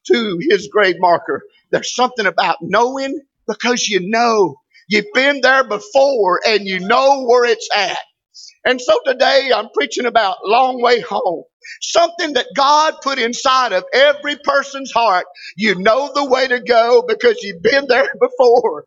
to 0.07 0.39
his 0.49 0.69
grave 0.71 0.95
marker. 0.99 1.43
There's 1.71 1.93
something 1.93 2.25
about 2.25 2.57
knowing 2.61 3.19
because 3.47 3.87
you 3.87 4.09
know. 4.09 4.57
You've 4.89 5.13
been 5.13 5.41
there 5.41 5.67
before 5.67 6.41
and 6.47 6.65
you 6.65 6.79
know 6.79 7.25
where 7.25 7.45
it's 7.45 7.69
at. 7.75 7.99
And 8.65 8.81
so 8.81 8.99
today 9.05 9.51
I'm 9.55 9.69
preaching 9.73 10.05
about 10.05 10.37
long 10.45 10.81
way 10.81 11.01
home. 11.01 11.43
Something 11.81 12.33
that 12.33 12.47
God 12.55 12.95
put 13.03 13.19
inside 13.19 13.73
of 13.73 13.85
every 13.93 14.37
person's 14.37 14.91
heart. 14.91 15.25
You 15.57 15.75
know 15.75 16.11
the 16.13 16.25
way 16.25 16.47
to 16.47 16.61
go 16.61 17.03
because 17.07 17.37
you've 17.43 17.63
been 17.63 17.85
there 17.89 18.09
before. 18.19 18.85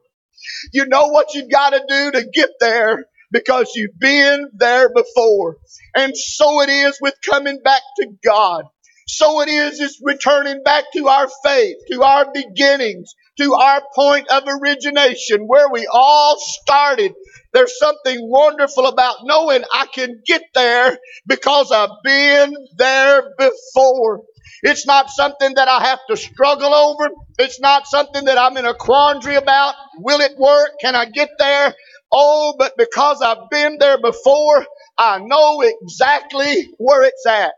You 0.72 0.86
know 0.86 1.08
what 1.08 1.34
you've 1.34 1.50
got 1.50 1.70
to 1.70 1.82
do 1.88 2.12
to 2.20 2.26
get 2.32 2.50
there 2.60 3.06
because 3.32 3.72
you've 3.74 3.98
been 3.98 4.48
there 4.54 4.90
before. 4.94 5.58
And 5.96 6.16
so 6.16 6.62
it 6.62 6.68
is 6.70 6.98
with 7.00 7.14
coming 7.28 7.60
back 7.64 7.82
to 7.98 8.08
God. 8.24 8.64
So 9.08 9.40
it 9.42 9.48
is, 9.48 9.80
is 9.80 10.00
returning 10.04 10.62
back 10.64 10.84
to 10.94 11.08
our 11.08 11.28
faith, 11.44 11.76
to 11.92 12.02
our 12.02 12.32
beginnings, 12.32 13.14
to 13.40 13.54
our 13.54 13.82
point 13.94 14.28
of 14.28 14.44
origination, 14.46 15.46
where 15.46 15.70
we 15.70 15.88
all 15.90 16.36
started. 16.38 17.14
There's 17.54 17.78
something 17.78 18.18
wonderful 18.20 18.86
about 18.86 19.16
knowing 19.24 19.62
I 19.72 19.86
can 19.86 20.20
get 20.26 20.42
there 20.54 20.98
because 21.26 21.72
I've 21.72 22.02
been 22.04 22.54
there 22.76 23.34
before. 23.38 24.22
It's 24.62 24.86
not 24.86 25.08
something 25.10 25.54
that 25.54 25.68
I 25.68 25.88
have 25.88 26.00
to 26.10 26.16
struggle 26.16 26.74
over. 26.74 27.10
It's 27.38 27.60
not 27.60 27.86
something 27.86 28.26
that 28.26 28.38
I'm 28.38 28.56
in 28.58 28.66
a 28.66 28.74
quandary 28.74 29.36
about. 29.36 29.74
Will 29.98 30.20
it 30.20 30.32
work? 30.38 30.72
Can 30.80 30.94
I 30.94 31.06
get 31.06 31.30
there? 31.38 31.74
Oh, 32.12 32.54
but 32.58 32.74
because 32.76 33.22
I've 33.22 33.48
been 33.50 33.78
there 33.80 34.00
before, 34.00 34.66
I 34.98 35.18
know 35.20 35.62
exactly 35.62 36.70
where 36.78 37.04
it's 37.04 37.24
at. 37.26 37.52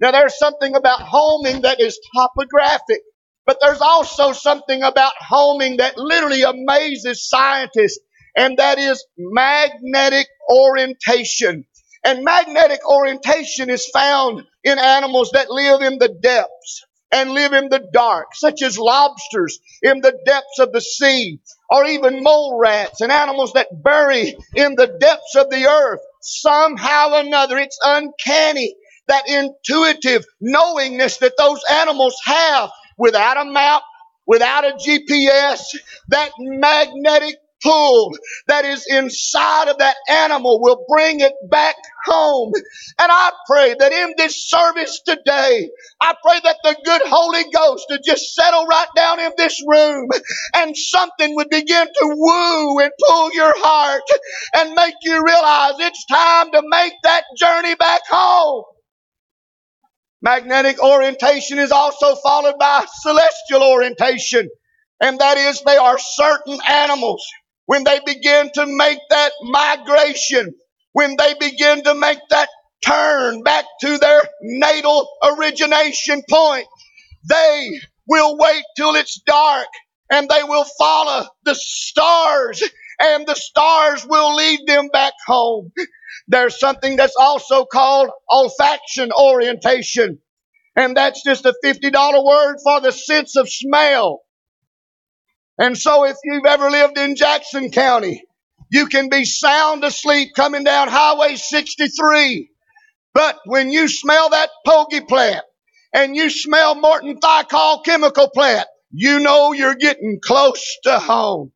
Now 0.00 0.10
there's 0.10 0.36
something 0.38 0.74
about 0.74 1.00
homing 1.00 1.62
that 1.62 1.80
is 1.80 1.98
topographic, 2.16 3.02
but 3.46 3.58
there's 3.60 3.80
also 3.80 4.32
something 4.32 4.82
about 4.82 5.12
homing 5.18 5.78
that 5.78 5.98
literally 5.98 6.42
amazes 6.42 7.28
scientists, 7.28 7.98
and 8.36 8.58
that 8.58 8.78
is 8.78 9.04
magnetic 9.18 10.28
orientation. 10.50 11.64
And 12.04 12.24
magnetic 12.24 12.80
orientation 12.88 13.70
is 13.70 13.88
found 13.88 14.42
in 14.64 14.78
animals 14.78 15.30
that 15.32 15.50
live 15.50 15.82
in 15.82 15.98
the 15.98 16.08
depths 16.08 16.84
and 17.12 17.32
live 17.32 17.52
in 17.52 17.68
the 17.68 17.86
dark, 17.92 18.28
such 18.34 18.62
as 18.62 18.78
lobsters 18.78 19.58
in 19.82 20.00
the 20.00 20.18
depths 20.24 20.58
of 20.58 20.72
the 20.72 20.80
sea, 20.80 21.40
or 21.70 21.84
even 21.84 22.22
mole 22.22 22.58
rats 22.58 23.00
and 23.00 23.12
animals 23.12 23.52
that 23.52 23.68
bury 23.82 24.34
in 24.54 24.74
the 24.76 24.96
depths 24.98 25.34
of 25.36 25.50
the 25.50 25.66
earth. 25.66 26.00
Somehow 26.22 27.12
or 27.12 27.20
another, 27.20 27.58
it's 27.58 27.78
uncanny 27.82 28.74
that 29.08 29.28
intuitive 29.28 30.24
knowingness 30.40 31.18
that 31.18 31.34
those 31.36 31.60
animals 31.70 32.16
have 32.24 32.70
without 32.98 33.36
a 33.36 33.50
map, 33.50 33.82
without 34.26 34.64
a 34.64 34.72
GPS, 34.74 35.60
that 36.08 36.30
magnetic 36.38 37.36
pull 37.62 38.12
that 38.48 38.64
is 38.64 38.86
inside 38.88 39.68
of 39.68 39.78
that 39.78 39.96
animal 40.10 40.60
will 40.60 40.84
bring 40.88 41.20
it 41.20 41.32
back 41.50 41.76
home. 42.04 42.52
And 42.98 43.10
I 43.10 43.32
pray 43.48 43.74
that 43.78 43.92
in 43.92 44.14
this 44.16 44.48
service 44.48 45.00
today, 45.06 45.70
I 46.00 46.14
pray 46.26 46.40
that 46.44 46.56
the 46.64 46.76
good 46.84 47.02
Holy 47.04 47.44
Ghost 47.54 47.86
would 47.90 48.02
just 48.04 48.34
settle 48.34 48.66
right 48.66 48.88
down 48.96 49.20
in 49.20 49.32
this 49.36 49.62
room 49.66 50.08
and 50.56 50.76
something 50.76 51.34
would 51.36 51.50
begin 51.50 51.86
to 51.86 52.06
woo 52.16 52.80
and 52.80 52.90
pull 53.08 53.32
your 53.32 53.54
heart 53.56 54.02
and 54.56 54.74
make 54.74 54.94
you 55.02 55.22
realize 55.24 55.74
it's 55.78 56.04
time 56.06 56.50
to 56.52 56.62
make 56.64 56.94
that 57.04 57.24
journey 57.38 57.74
back 57.76 58.02
home. 58.10 58.64
Magnetic 60.22 60.82
orientation 60.82 61.58
is 61.58 61.72
also 61.72 62.16
followed 62.16 62.58
by 62.60 62.86
celestial 63.02 63.64
orientation. 63.64 64.48
And 65.02 65.18
that 65.20 65.38
is 65.38 65.62
they 65.62 65.78
are 65.78 65.98
certain 65.98 66.58
animals 66.70 67.26
when 67.66 67.84
they 67.84 68.00
begin 68.06 68.50
to 68.54 68.66
make 68.66 68.98
that 69.10 69.32
migration, 69.42 70.54
when 70.92 71.16
they 71.18 71.34
begin 71.40 71.84
to 71.84 71.94
make 71.94 72.20
that 72.30 72.48
turn 72.86 73.42
back 73.42 73.64
to 73.82 73.98
their 73.98 74.22
natal 74.42 75.08
origination 75.24 76.22
point, 76.30 76.66
they 77.28 77.70
will 78.08 78.36
wait 78.38 78.64
till 78.76 78.94
it's 78.96 79.20
dark 79.26 79.68
and 80.12 80.28
they 80.28 80.44
will 80.44 80.66
follow 80.78 81.26
the 81.44 81.54
stars 81.56 82.62
and 83.02 83.26
the 83.26 83.36
stars 83.36 84.06
will 84.06 84.36
lead 84.36 84.60
them 84.66 84.88
back 84.88 85.14
home. 85.26 85.72
There's 86.28 86.58
something 86.60 86.96
that's 86.96 87.16
also 87.20 87.66
called 87.66 88.10
olfaction 88.30 89.10
orientation. 89.12 90.20
And 90.76 90.96
that's 90.96 91.24
just 91.24 91.46
a 91.46 91.54
$50 91.64 91.92
word 92.24 92.56
for 92.64 92.80
the 92.80 92.92
sense 92.92 93.36
of 93.36 93.48
smell. 93.50 94.20
And 95.58 95.78
so 95.78 96.04
if 96.06 96.16
you've 96.24 96.46
ever 96.46 96.70
lived 96.70 96.98
in 96.98 97.16
Jackson 97.16 97.70
County, 97.72 98.22
You 98.70 98.86
can 98.86 99.08
be 99.10 99.24
sound 99.24 99.84
asleep 99.84 100.30
coming 100.36 100.64
down 100.64 100.88
Highway 100.88 101.36
63. 101.36 102.50
But 103.14 103.38
when 103.46 103.72
you 103.72 103.88
smell 103.88 104.30
that 104.30 104.50
pogie 104.66 105.06
plant 105.08 105.44
and 105.94 106.16
you 106.16 106.30
smell 106.30 106.74
Morton 106.76 107.18
Thiokol 107.20 107.84
chemical 107.84 108.30
plant, 108.30 108.68
you 108.92 109.20
know 109.20 109.52
you're 109.52 109.76
getting 109.76 110.20
close 110.24 110.64
to 110.84 110.98
home. 110.98 111.52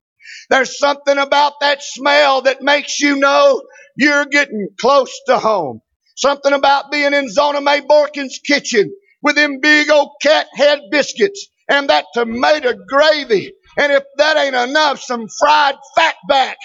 There's 0.51 0.79
something 0.79 1.19
about 1.19 1.55
that 1.61 1.83
smell 1.83 2.43
that 2.43 2.63
makes 2.63 3.01
you 3.01 3.17
know 3.17 3.63
you're 3.97 4.27
getting 4.27 4.69
close 4.81 5.13
to 5.29 5.39
home. 5.39 5.81
Something 6.17 6.55
about 6.55 6.93
being 6.93 7.15
in 7.15 7.31
Zona 7.31 7.61
Mae 7.61 7.83
Borkin's 7.83 8.41
kitchen 8.47 8.95
with 9.23 9.37
them 9.37 9.61
big 9.61 9.91
old 9.91 10.11
cat 10.23 10.49
head 10.55 10.81
biscuits 10.91 11.49
and 11.71 11.91
that 11.91 12.07
tomato 12.15 12.75
gravy. 12.89 13.53
And 13.79 13.93
if 13.93 14.05
that 14.19 14.37
ain't 14.39 14.57
enough, 14.71 15.01
some 15.01 15.29
fried 15.29 15.77
fatback, 15.99 16.57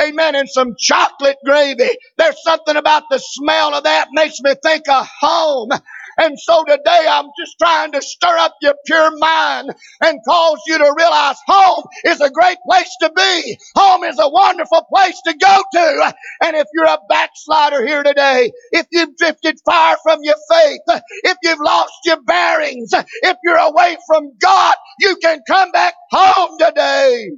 amen, 0.00 0.36
and 0.36 0.48
some 0.48 0.74
chocolate 0.78 1.38
gravy. 1.44 1.90
There's 2.18 2.42
something 2.44 2.76
about 2.76 3.04
the 3.10 3.18
smell 3.18 3.74
of 3.74 3.84
that 3.84 4.08
makes 4.12 4.40
me 4.42 4.54
think 4.62 4.88
of 4.88 5.08
home. 5.20 5.70
And 6.18 6.38
so 6.38 6.64
today 6.64 7.06
I'm 7.10 7.26
just 7.40 7.56
trying 7.60 7.92
to 7.92 8.02
stir 8.02 8.38
up 8.38 8.54
your 8.62 8.74
pure 8.86 9.16
mind 9.18 9.70
and 10.02 10.20
cause 10.28 10.58
you 10.66 10.78
to 10.78 10.94
realize 10.96 11.36
home 11.46 11.84
is 12.04 12.20
a 12.20 12.30
great 12.30 12.58
place 12.68 12.90
to 13.02 13.10
be. 13.16 13.58
Home 13.76 14.04
is 14.04 14.18
a 14.20 14.30
wonderful 14.30 14.86
place 14.94 15.20
to 15.26 15.34
go 15.36 15.64
to. 15.74 16.14
And 16.42 16.56
if 16.56 16.66
you're 16.74 16.86
a 16.86 16.98
backslider 17.08 17.86
here 17.86 18.02
today, 18.02 18.52
if 18.72 18.86
you've 18.92 19.16
drifted 19.16 19.58
far 19.64 19.96
from 20.02 20.20
your 20.22 20.36
faith, 20.50 20.80
if 21.24 21.38
you've 21.42 21.60
lost 21.60 21.94
your 22.04 22.22
bearings, 22.22 22.90
if 22.94 23.36
you're 23.44 23.56
away 23.58 23.96
from 24.06 24.32
God, 24.40 24.74
you 25.00 25.16
can 25.22 25.40
come 25.48 25.72
back 25.72 25.94
home 26.12 26.53
today. 26.58 27.30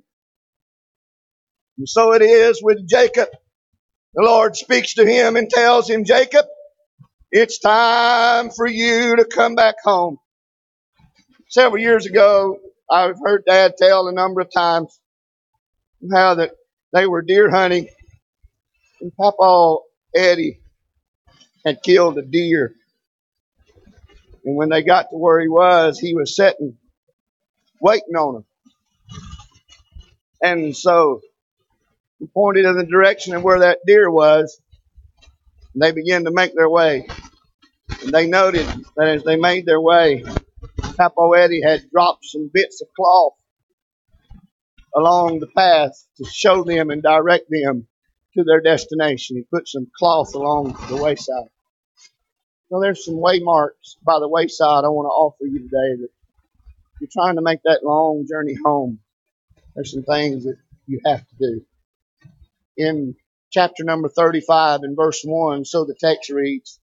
And 1.79 1.89
so 1.89 2.13
it 2.15 2.23
is 2.23 2.61
with 2.63 2.89
Jacob. 2.89 3.29
The 4.15 4.23
Lord 4.23 4.57
speaks 4.57 4.95
to 4.95 5.07
him 5.07 5.37
and 5.37 5.51
tells 5.51 5.91
him, 5.91 6.05
Jacob, 6.05 6.47
it's 7.31 7.59
time 7.59 8.51
for 8.51 8.67
you 8.67 9.17
to 9.17 9.25
come 9.25 9.55
back 9.55 9.77
home. 9.85 10.19
Several 11.49 11.81
years 11.81 12.07
ago, 12.07 12.59
I've 12.91 13.17
heard 13.23 13.45
Dad 13.47 13.75
tell 13.79 14.09
a 14.09 14.13
number 14.13 14.41
of 14.41 14.51
times 14.53 14.99
how 16.13 16.35
that 16.37 16.53
they 16.93 17.07
were 17.07 17.23
deer 17.23 17.51
hunting 17.51 17.89
and 19.01 19.15
Papa 19.17 19.79
Eddie 20.15 20.61
had 21.65 21.83
killed 21.83 22.19
a 22.19 22.23
deer. 22.23 22.75
And 24.45 24.57
when 24.57 24.69
they 24.69 24.83
got 24.83 25.11
to 25.11 25.17
where 25.17 25.41
he 25.41 25.49
was, 25.49 25.99
he 25.99 26.15
was 26.15 26.37
sitting, 26.37 26.77
waiting 27.81 28.15
on 28.17 28.35
them. 28.35 28.45
And 30.47 30.77
so 30.77 31.23
he 32.21 32.27
pointed 32.29 32.67
in 32.67 32.77
the 32.77 32.87
direction 32.87 33.35
of 33.35 33.43
where 33.43 33.59
that 33.61 33.81
deer 33.85 34.09
was, 34.09 34.61
and 35.75 35.83
they 35.83 35.91
began 35.91 36.25
to 36.25 36.31
make 36.31 36.55
their 36.55 36.71
way. 36.71 37.09
And 38.03 38.13
they 38.13 38.29
noted 38.29 38.67
that 38.97 39.09
as 39.09 39.25
they 39.25 39.35
made 39.35 39.67
their 39.67 39.81
way, 39.81 40.25
Papa 40.97 41.31
Eddie 41.37 41.63
had 41.63 41.91
dropped 41.91 42.27
some 42.27 42.49
bits 42.55 42.81
of 42.81 42.87
cloth 42.95 43.33
along 44.95 45.41
the 45.41 45.49
path 45.49 45.93
to 46.19 46.25
show 46.25 46.63
them 46.63 46.91
and 46.91 47.03
direct 47.03 47.47
them 47.51 47.89
to 48.35 48.45
their 48.45 48.61
destination. 48.61 49.37
He 49.37 49.43
put 49.43 49.67
some 49.67 49.89
cloth 49.99 50.33
along 50.35 50.77
the 50.89 51.03
wayside. 51.03 51.51
Well, 52.71 52.81
there's 52.81 53.05
some 53.05 53.17
waymarks 53.17 53.97
by 54.05 54.21
the 54.21 54.29
wayside 54.29 54.85
I 54.85 54.91
want 54.91 55.07
to 55.07 55.11
offer 55.11 55.45
you 55.45 55.59
today 55.59 56.03
that 56.03 56.09
you're 57.01 57.11
trying 57.13 57.35
to 57.35 57.43
make 57.43 57.63
that 57.65 57.81
long 57.83 58.27
journey 58.29 58.57
home. 58.65 59.01
There's 59.77 59.93
some 59.93 60.05
things 60.05 60.45
that 60.45 60.57
you 60.89 61.01
have 61.07 61.21
to 61.29 61.37
do. 61.39 61.63
In 62.79 63.17
chapter 63.53 63.85
number 63.85 64.09
35 64.09 64.83
and 64.83 64.97
verse 64.97 65.23
1, 65.25 65.67
so 65.67 65.85
the 65.85 65.97
text 65.99 66.31
reads, 66.31 66.81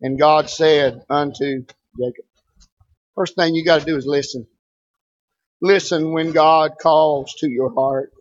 And 0.00 0.18
God 0.18 0.50
said 0.50 1.04
unto 1.10 1.64
Jacob, 2.00 2.24
First 3.16 3.36
thing 3.36 3.54
you 3.54 3.64
got 3.64 3.80
to 3.80 3.86
do 3.86 3.96
is 3.96 4.06
listen. 4.06 4.46
Listen 5.62 6.12
when 6.12 6.32
God 6.32 6.72
calls 6.80 7.34
to 7.40 7.50
your 7.50 7.74
heart. 7.74 8.12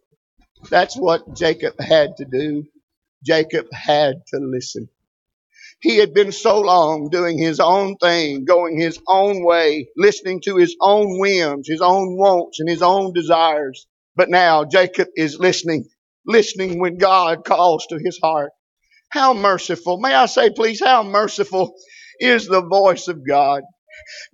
That's 0.70 0.98
what 0.98 1.36
Jacob 1.36 1.80
had 1.80 2.18
to 2.18 2.26
do. 2.26 2.66
Jacob 3.24 3.68
had 3.72 4.26
to 4.28 4.40
listen. 4.40 4.90
He 5.82 5.98
had 5.98 6.14
been 6.14 6.32
so 6.32 6.62
long 6.62 7.10
doing 7.10 7.38
his 7.38 7.60
own 7.60 7.98
thing, 7.98 8.46
going 8.46 8.80
his 8.80 9.00
own 9.08 9.44
way, 9.44 9.90
listening 9.98 10.42
to 10.42 10.58
his 10.58 10.76
own 10.82 11.20
whims, 11.20 11.68
his 11.68 11.82
own 11.82 12.18
wants, 12.18 12.60
and 12.60 12.70
his 12.70 12.82
own 12.82 13.14
desires. 13.14 13.86
But 14.16 14.30
now 14.30 14.66
Jacob 14.66 15.10
is 15.16 15.40
listening 15.40 15.86
listening 16.28 16.80
when 16.80 16.98
God 16.98 17.46
calls 17.46 17.88
to 17.88 18.00
his 18.04 18.20
heart. 18.24 18.52
How 19.10 19.34
merciful, 19.34 20.00
may 20.00 20.14
I 20.16 20.28
say 20.28 20.52
please, 20.52 20.82
how 20.84 21.04
merciful 21.04 21.76
is 22.20 22.48
the 22.48 22.62
voice 22.62 23.08
of 23.10 23.28
God. 23.28 23.64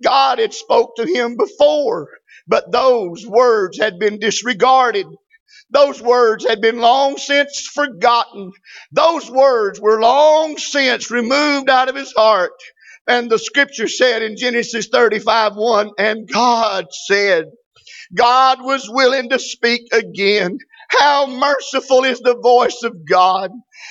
God 0.02 0.38
had 0.40 0.54
spoke 0.54 0.96
to 0.96 1.06
him 1.06 1.36
before, 1.36 2.08
but 2.48 2.72
those 2.72 3.26
words 3.26 3.78
had 3.78 3.98
been 3.98 4.18
disregarded. 4.20 5.06
Those 5.70 6.02
words 6.02 6.46
had 6.46 6.60
been 6.62 6.80
long 6.80 7.18
since 7.18 7.68
forgotten. 7.74 8.52
Those 8.92 9.30
words 9.30 9.80
were 9.80 10.00
long 10.00 10.58
since 10.58 11.10
removed 11.10 11.70
out 11.70 11.90
of 11.90 11.96
his 11.96 12.12
heart. 12.12 12.52
And 13.06 13.30
the 13.30 13.38
scripture 13.38 13.88
said 13.88 14.22
in 14.22 14.36
Genesis 14.36 14.88
35 14.88 15.56
1, 15.56 15.92
and 15.98 16.28
God 16.32 16.86
said, 16.92 17.46
God 18.14 18.62
was 18.62 18.88
willing 18.90 19.30
to 19.30 19.38
speak 19.38 19.82
again. 19.92 20.58
How 20.90 21.26
merciful 21.26 22.04
is 22.04 22.20
the 22.20 22.36
voice 22.36 22.82
of 22.84 23.08
God. 23.08 23.50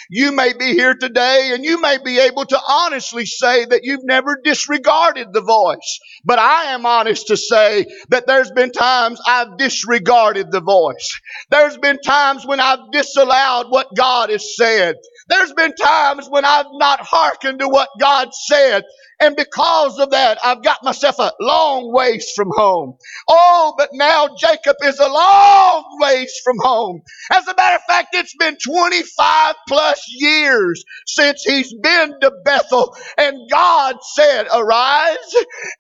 You 0.09 0.31
may 0.33 0.53
be 0.53 0.73
here 0.73 0.95
today 0.95 1.51
and 1.53 1.65
you 1.65 1.81
may 1.81 1.97
be 2.03 2.19
able 2.19 2.45
to 2.45 2.59
honestly 2.69 3.25
say 3.25 3.65
that 3.65 3.81
you've 3.83 4.05
never 4.05 4.39
disregarded 4.43 5.29
the 5.33 5.41
voice. 5.41 5.99
But 6.25 6.39
I 6.39 6.65
am 6.73 6.85
honest 6.85 7.27
to 7.27 7.37
say 7.37 7.85
that 8.09 8.27
there's 8.27 8.51
been 8.51 8.71
times 8.71 9.19
I've 9.27 9.57
disregarded 9.57 10.51
the 10.51 10.61
voice. 10.61 11.09
There's 11.51 11.77
been 11.77 11.99
times 12.01 12.45
when 12.45 12.59
I've 12.59 12.91
disallowed 12.91 13.67
what 13.69 13.87
God 13.97 14.29
has 14.31 14.55
said. 14.57 14.95
There's 15.29 15.53
been 15.53 15.75
times 15.75 16.27
when 16.29 16.45
I've 16.45 16.67
not 16.73 17.01
hearkened 17.01 17.59
to 17.59 17.69
what 17.69 17.89
God 17.99 18.29
said. 18.33 18.83
And 19.21 19.35
because 19.37 19.99
of 19.99 20.11
that, 20.11 20.39
I've 20.45 20.63
got 20.63 20.83
myself 20.83 21.17
a 21.19 21.33
long 21.41 21.93
ways 21.93 22.31
from 22.35 22.49
home. 22.51 22.97
Oh, 23.29 23.75
but 23.77 23.89
now 23.93 24.29
Jacob 24.37 24.77
is 24.83 24.99
a 24.99 25.09
long 25.09 25.85
ways 26.01 26.33
from 26.43 26.57
home. 26.59 27.01
As 27.31 27.47
a 27.47 27.55
matter 27.57 27.77
of 27.77 27.83
fact, 27.89 28.09
it's 28.13 28.35
been 28.37 28.57
25 28.65 29.55
plus 29.69 30.05
years 30.17 30.83
since 31.07 31.43
he's 31.43 31.73
been 31.83 32.13
to 32.21 32.31
Bethel. 32.45 32.95
And 33.17 33.37
God 33.51 33.97
said, 34.15 34.47
arise 34.53 35.17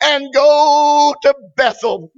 and 0.01 0.33
go 0.33 1.15
to 1.23 1.35
Bethel. 1.57 2.11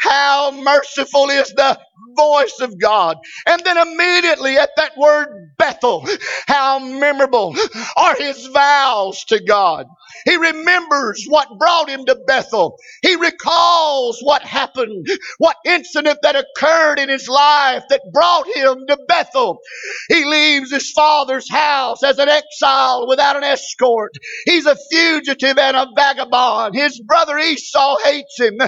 How 0.00 0.52
merciful 0.52 1.30
is 1.30 1.50
the 1.50 1.78
voice 2.16 2.58
of 2.60 2.78
God. 2.80 3.18
And 3.46 3.62
then 3.64 3.78
immediately 3.78 4.58
at 4.58 4.70
that 4.76 4.96
word 4.96 5.52
Bethel, 5.58 6.06
how 6.48 6.78
memorable 6.80 7.54
are 7.96 8.16
his 8.16 8.46
vows 8.46 9.24
to 9.28 9.40
God. 9.42 9.86
He 10.24 10.36
remembers 10.36 11.24
what 11.28 11.48
brought 11.58 11.88
him 11.90 12.04
to 12.06 12.16
Bethel. 12.26 12.76
He 13.02 13.16
recalls 13.16 14.20
what 14.22 14.42
happened, 14.42 15.06
what 15.38 15.56
incident 15.66 16.18
that 16.22 16.36
occurred 16.36 16.98
in 16.98 17.08
his 17.08 17.28
life 17.28 17.84
that 17.90 18.02
brought 18.12 18.46
him 18.46 18.86
to 18.88 18.98
Bethel. 19.08 19.60
He 20.08 20.24
leaves 20.24 20.70
his 20.72 20.92
father's 20.92 21.50
house 21.50 22.02
as 22.04 22.18
an 22.18 22.28
exile 22.28 23.06
without 23.08 23.36
an 23.36 23.44
escort. 23.44 24.12
He's 24.44 24.66
a 24.66 24.76
fugitive 24.92 25.58
and 25.58 25.76
a 25.76 25.86
vagabond. 25.96 26.74
His 26.74 27.00
brother 27.00 27.38
Esau 27.38 27.96
hates 28.04 28.38
him 28.38 28.58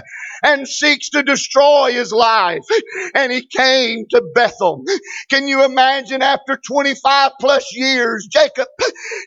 and 0.43 0.67
seeks 0.69 1.11
to 1.11 1.23
destroy 1.23 1.93
his 1.93 2.13
life. 2.13 2.65
And 3.15 3.22
he 3.31 3.47
came 3.47 4.07
to 4.11 4.23
Bethel. 4.35 4.83
Can 5.31 5.49
you 5.49 5.65
imagine 5.65 6.23
after 6.23 6.59
25 6.67 7.33
plus 7.41 7.75
years, 7.75 8.27
Jacob 8.31 8.69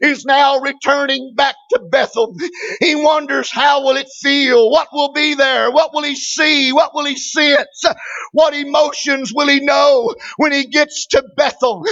is 0.01 0.25
now 0.25 0.59
returning 0.59 1.33
back 1.35 1.55
to 1.71 1.79
Bethel. 1.91 2.35
He 2.79 2.95
wonders 2.95 3.51
how 3.51 3.83
will 3.83 3.97
it 3.97 4.09
feel? 4.21 4.69
What 4.71 4.89
will 4.93 5.13
be 5.13 5.35
there? 5.35 5.71
What 5.71 5.93
will 5.93 6.03
he 6.03 6.15
see? 6.15 6.73
What 6.73 6.91
will 6.93 7.05
he 7.05 7.17
sense? 7.17 7.85
What 8.33 8.53
emotions 8.55 9.33
will 9.33 9.47
he 9.47 9.59
know 9.61 10.13
when 10.37 10.51
he 10.51 10.67
gets 10.67 11.07
to 11.07 11.23
Bethel? 11.37 11.83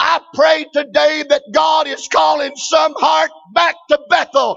I 0.00 0.20
pray 0.34 0.66
today 0.72 1.24
that 1.28 1.42
God 1.52 1.86
is 1.86 2.08
calling 2.12 2.52
some 2.56 2.94
heart 2.98 3.30
back 3.54 3.76
to 3.90 3.98
Bethel. 4.10 4.56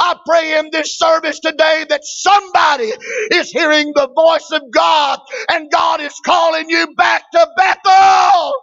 I 0.00 0.16
pray 0.26 0.58
in 0.58 0.70
this 0.72 0.98
service 0.98 1.40
today 1.40 1.86
that 1.88 2.04
somebody 2.04 2.92
is 3.32 3.50
hearing 3.50 3.92
the 3.94 4.08
voice 4.16 4.50
of 4.52 4.62
God 4.72 5.20
and 5.52 5.70
God 5.70 6.00
is 6.00 6.14
calling 6.24 6.43
you 6.70 6.94
back 6.96 7.24
to 7.32 7.48
Bethel. 7.56 8.54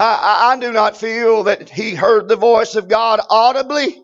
I, 0.00 0.52
I, 0.54 0.58
do 0.60 0.72
not 0.72 0.96
feel 0.96 1.44
that 1.44 1.70
he 1.70 1.94
heard 1.94 2.28
the 2.28 2.36
voice 2.36 2.76
of 2.76 2.88
God 2.88 3.20
audibly. 3.30 4.02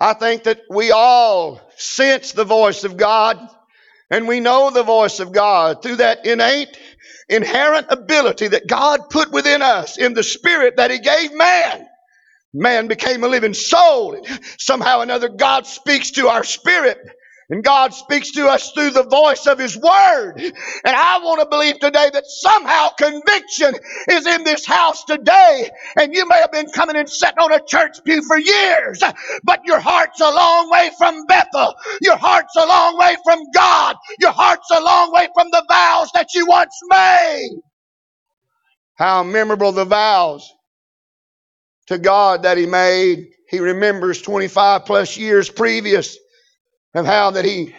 I 0.00 0.14
think 0.14 0.44
that 0.44 0.62
we 0.70 0.92
all 0.92 1.60
sense 1.76 2.32
the 2.32 2.44
voice 2.44 2.84
of 2.84 2.96
God 2.96 3.48
And 4.10 4.28
we 4.28 4.40
know 4.40 4.70
the 4.70 4.84
voice 4.84 5.20
of 5.20 5.32
God 5.32 5.82
through 5.82 5.96
that 5.96 6.26
innate, 6.26 6.78
inherent 7.28 7.88
ability 7.90 8.48
that 8.48 8.66
God 8.66 9.10
put 9.10 9.32
within 9.32 9.62
us 9.62 9.98
in 9.98 10.14
the 10.14 10.22
spirit 10.22 10.76
that 10.78 10.90
He 10.90 10.98
gave 11.00 11.34
man. 11.34 11.86
Man 12.54 12.88
became 12.88 13.24
a 13.24 13.28
living 13.28 13.54
soul. 13.54 14.24
Somehow 14.58 15.00
or 15.00 15.04
another, 15.04 15.28
God 15.30 15.66
speaks 15.66 16.12
to 16.12 16.28
our 16.28 16.44
spirit. 16.44 16.98
And 17.52 17.62
God 17.62 17.92
speaks 17.92 18.30
to 18.30 18.46
us 18.46 18.72
through 18.72 18.92
the 18.92 19.02
voice 19.02 19.46
of 19.46 19.58
His 19.58 19.76
Word. 19.76 20.38
And 20.38 20.96
I 20.96 21.18
want 21.18 21.40
to 21.40 21.46
believe 21.46 21.78
today 21.80 22.08
that 22.10 22.24
somehow 22.26 22.88
conviction 22.98 23.74
is 24.08 24.26
in 24.26 24.42
this 24.44 24.64
house 24.64 25.04
today. 25.04 25.68
And 26.00 26.14
you 26.14 26.26
may 26.26 26.36
have 26.36 26.50
been 26.50 26.68
coming 26.68 26.96
and 26.96 27.06
sitting 27.06 27.36
on 27.36 27.52
a 27.52 27.60
church 27.62 27.98
pew 28.06 28.22
for 28.22 28.38
years, 28.38 29.02
but 29.44 29.60
your 29.66 29.80
heart's 29.80 30.18
a 30.22 30.30
long 30.30 30.70
way 30.70 30.92
from 30.96 31.26
Bethel. 31.26 31.74
Your 32.00 32.16
heart's 32.16 32.56
a 32.56 32.66
long 32.66 32.96
way 32.96 33.16
from 33.22 33.40
God. 33.54 33.96
Your 34.18 34.32
heart's 34.32 34.70
a 34.74 34.80
long 34.80 35.12
way 35.12 35.28
from 35.34 35.48
the 35.50 35.62
vows 35.68 36.10
that 36.14 36.28
you 36.34 36.46
once 36.46 36.80
made. 36.88 37.50
How 38.94 39.24
memorable 39.24 39.72
the 39.72 39.84
vows 39.84 40.50
to 41.88 41.98
God 41.98 42.44
that 42.44 42.56
He 42.56 42.64
made. 42.64 43.28
He 43.50 43.58
remembers 43.58 44.22
25 44.22 44.86
plus 44.86 45.18
years 45.18 45.50
previous 45.50 46.16
of 46.94 47.06
how 47.06 47.32
that 47.32 47.44
he 47.44 47.74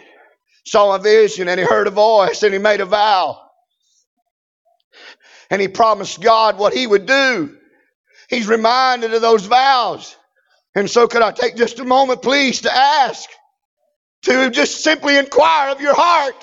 saw 0.66 0.94
a 0.94 0.98
vision 0.98 1.48
and 1.48 1.60
he 1.60 1.66
heard 1.66 1.86
a 1.86 1.90
voice 1.90 2.42
and 2.42 2.52
he 2.52 2.58
made 2.58 2.80
a 2.80 2.86
vow. 2.86 3.40
And 5.50 5.62
he 5.62 5.68
promised 5.68 6.22
God 6.22 6.58
what 6.58 6.74
he 6.74 6.86
would 6.86 7.06
do. 7.06 7.56
He's 8.28 8.48
reminded 8.48 9.14
of 9.14 9.22
those 9.22 9.46
vows. 9.46 10.16
And 10.74 10.90
so, 10.90 11.08
could 11.08 11.22
I 11.22 11.32
take 11.32 11.56
just 11.56 11.78
a 11.80 11.84
moment, 11.84 12.22
please, 12.22 12.62
to 12.62 12.74
ask, 12.74 13.28
to 14.22 14.50
just 14.50 14.82
simply 14.82 15.16
inquire 15.18 15.70
of 15.70 15.80
your 15.80 15.94
heart 15.94 16.34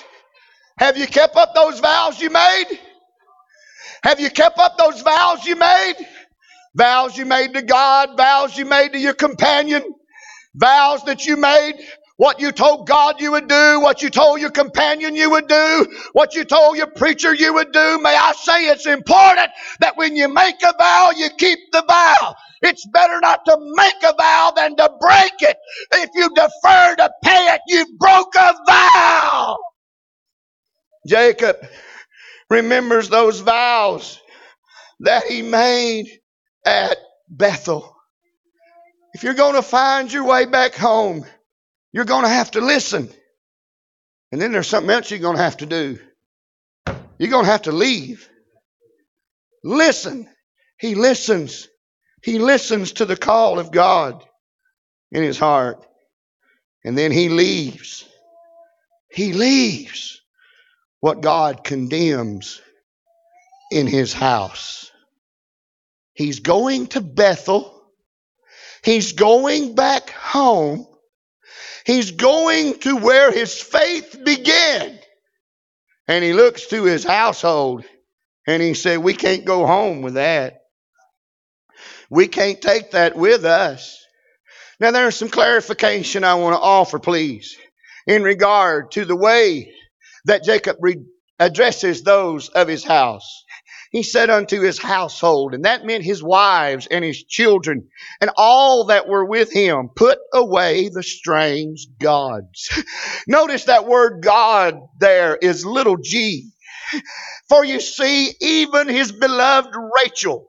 Have 0.78 0.98
you 0.98 1.06
kept 1.06 1.36
up 1.36 1.54
those 1.54 1.80
vows 1.80 2.20
you 2.20 2.30
made? 2.30 2.66
Have 4.04 4.20
you 4.20 4.30
kept 4.30 4.58
up 4.58 4.78
those 4.78 5.00
vows 5.02 5.44
you 5.46 5.56
made? 5.56 5.94
Vows 6.74 7.16
you 7.16 7.26
made 7.26 7.54
to 7.54 7.62
God, 7.62 8.16
vows 8.16 8.56
you 8.58 8.64
made 8.64 8.92
to 8.92 8.98
your 8.98 9.14
companion, 9.14 9.82
vows 10.54 11.04
that 11.04 11.26
you 11.26 11.36
made 11.36 11.76
what 12.16 12.40
you 12.40 12.52
told 12.52 12.86
God 12.86 13.20
you 13.20 13.32
would 13.32 13.48
do, 13.48 13.80
what 13.80 14.02
you 14.02 14.10
told 14.10 14.40
your 14.40 14.50
companion 14.50 15.16
you 15.16 15.30
would 15.30 15.48
do, 15.48 15.86
what 16.12 16.34
you 16.34 16.44
told 16.44 16.76
your 16.76 16.88
preacher 16.88 17.34
you 17.34 17.54
would 17.54 17.72
do. 17.72 17.98
May 18.00 18.14
I 18.16 18.32
say 18.32 18.66
it's 18.66 18.86
important 18.86 19.50
that 19.80 19.96
when 19.96 20.16
you 20.16 20.28
make 20.28 20.56
a 20.62 20.74
vow, 20.78 21.10
you 21.16 21.28
keep 21.38 21.58
the 21.72 21.84
vow. 21.88 22.34
It's 22.62 22.86
better 22.92 23.18
not 23.20 23.44
to 23.46 23.56
make 23.76 24.02
a 24.04 24.14
vow 24.14 24.52
than 24.54 24.76
to 24.76 24.90
break 25.00 25.32
it. 25.40 25.56
If 25.92 26.10
you 26.14 26.28
defer 26.34 26.96
to 26.96 27.10
pay 27.24 27.46
it, 27.54 27.60
you 27.66 27.86
broke 27.98 28.34
a 28.36 28.54
vow. 28.66 29.58
Jacob 31.06 31.56
remembers 32.50 33.08
those 33.08 33.40
vows 33.40 34.20
that 35.00 35.24
he 35.24 35.42
made 35.42 36.06
at 36.64 36.96
Bethel. 37.28 37.96
If 39.14 39.24
you're 39.24 39.34
going 39.34 39.54
to 39.54 39.62
find 39.62 40.12
your 40.12 40.24
way 40.24 40.46
back 40.46 40.74
home, 40.74 41.24
you're 41.92 42.04
going 42.04 42.24
to 42.24 42.28
have 42.28 42.50
to 42.52 42.60
listen. 42.60 43.10
And 44.30 44.40
then 44.40 44.52
there's 44.52 44.68
something 44.68 44.90
else 44.90 45.10
you're 45.10 45.20
going 45.20 45.36
to 45.36 45.42
have 45.42 45.58
to 45.58 45.66
do. 45.66 45.98
You're 47.18 47.30
going 47.30 47.44
to 47.44 47.50
have 47.50 47.62
to 47.62 47.72
leave. 47.72 48.28
Listen. 49.62 50.28
He 50.78 50.94
listens. 50.94 51.68
He 52.22 52.38
listens 52.38 52.92
to 52.94 53.04
the 53.04 53.16
call 53.16 53.58
of 53.58 53.70
God 53.70 54.24
in 55.12 55.22
his 55.22 55.38
heart. 55.38 55.86
And 56.84 56.96
then 56.96 57.12
he 57.12 57.28
leaves. 57.28 58.04
He 59.10 59.32
leaves 59.32 60.20
what 61.00 61.20
God 61.20 61.62
condemns 61.62 62.60
in 63.70 63.86
his 63.86 64.12
house. 64.12 64.90
He's 66.14 66.40
going 66.40 66.88
to 66.88 67.00
Bethel. 67.00 67.82
He's 68.82 69.12
going 69.12 69.74
back 69.74 70.10
home. 70.10 70.86
He's 71.84 72.12
going 72.12 72.78
to 72.80 72.96
where 72.96 73.32
his 73.32 73.60
faith 73.60 74.18
began. 74.24 74.98
And 76.08 76.24
he 76.24 76.32
looks 76.32 76.66
to 76.68 76.84
his 76.84 77.04
household 77.04 77.84
and 78.46 78.62
he 78.62 78.74
said, 78.74 78.98
We 78.98 79.14
can't 79.14 79.44
go 79.44 79.66
home 79.66 80.02
with 80.02 80.14
that. 80.14 80.62
We 82.10 82.28
can't 82.28 82.60
take 82.60 82.92
that 82.92 83.16
with 83.16 83.44
us. 83.44 83.98
Now, 84.80 84.90
there's 84.90 85.16
some 85.16 85.30
clarification 85.30 86.24
I 86.24 86.34
want 86.34 86.56
to 86.56 86.60
offer, 86.60 86.98
please, 86.98 87.56
in 88.06 88.22
regard 88.22 88.90
to 88.92 89.04
the 89.04 89.16
way 89.16 89.72
that 90.26 90.44
Jacob 90.44 90.76
re- 90.80 91.04
addresses 91.38 92.02
those 92.02 92.48
of 92.48 92.68
his 92.68 92.84
house 92.84 93.41
he 93.92 94.02
said 94.02 94.30
unto 94.30 94.62
his 94.62 94.78
household, 94.78 95.54
and 95.54 95.66
that 95.66 95.84
meant 95.84 96.02
his 96.02 96.22
wives 96.22 96.88
and 96.90 97.04
his 97.04 97.22
children 97.24 97.88
and 98.22 98.30
all 98.36 98.86
that 98.86 99.06
were 99.06 99.24
with 99.24 99.52
him, 99.52 99.90
put 99.94 100.18
away 100.32 100.88
the 100.88 101.02
strange 101.02 101.86
gods. 102.00 102.70
Notice 103.28 103.64
that 103.64 103.86
word 103.86 104.22
God 104.22 104.80
there 104.98 105.36
is 105.36 105.66
little 105.66 105.98
g. 105.98 106.48
For 107.48 107.64
you 107.64 107.80
see, 107.80 108.32
even 108.40 108.88
his 108.88 109.12
beloved 109.12 109.74
Rachel 110.02 110.46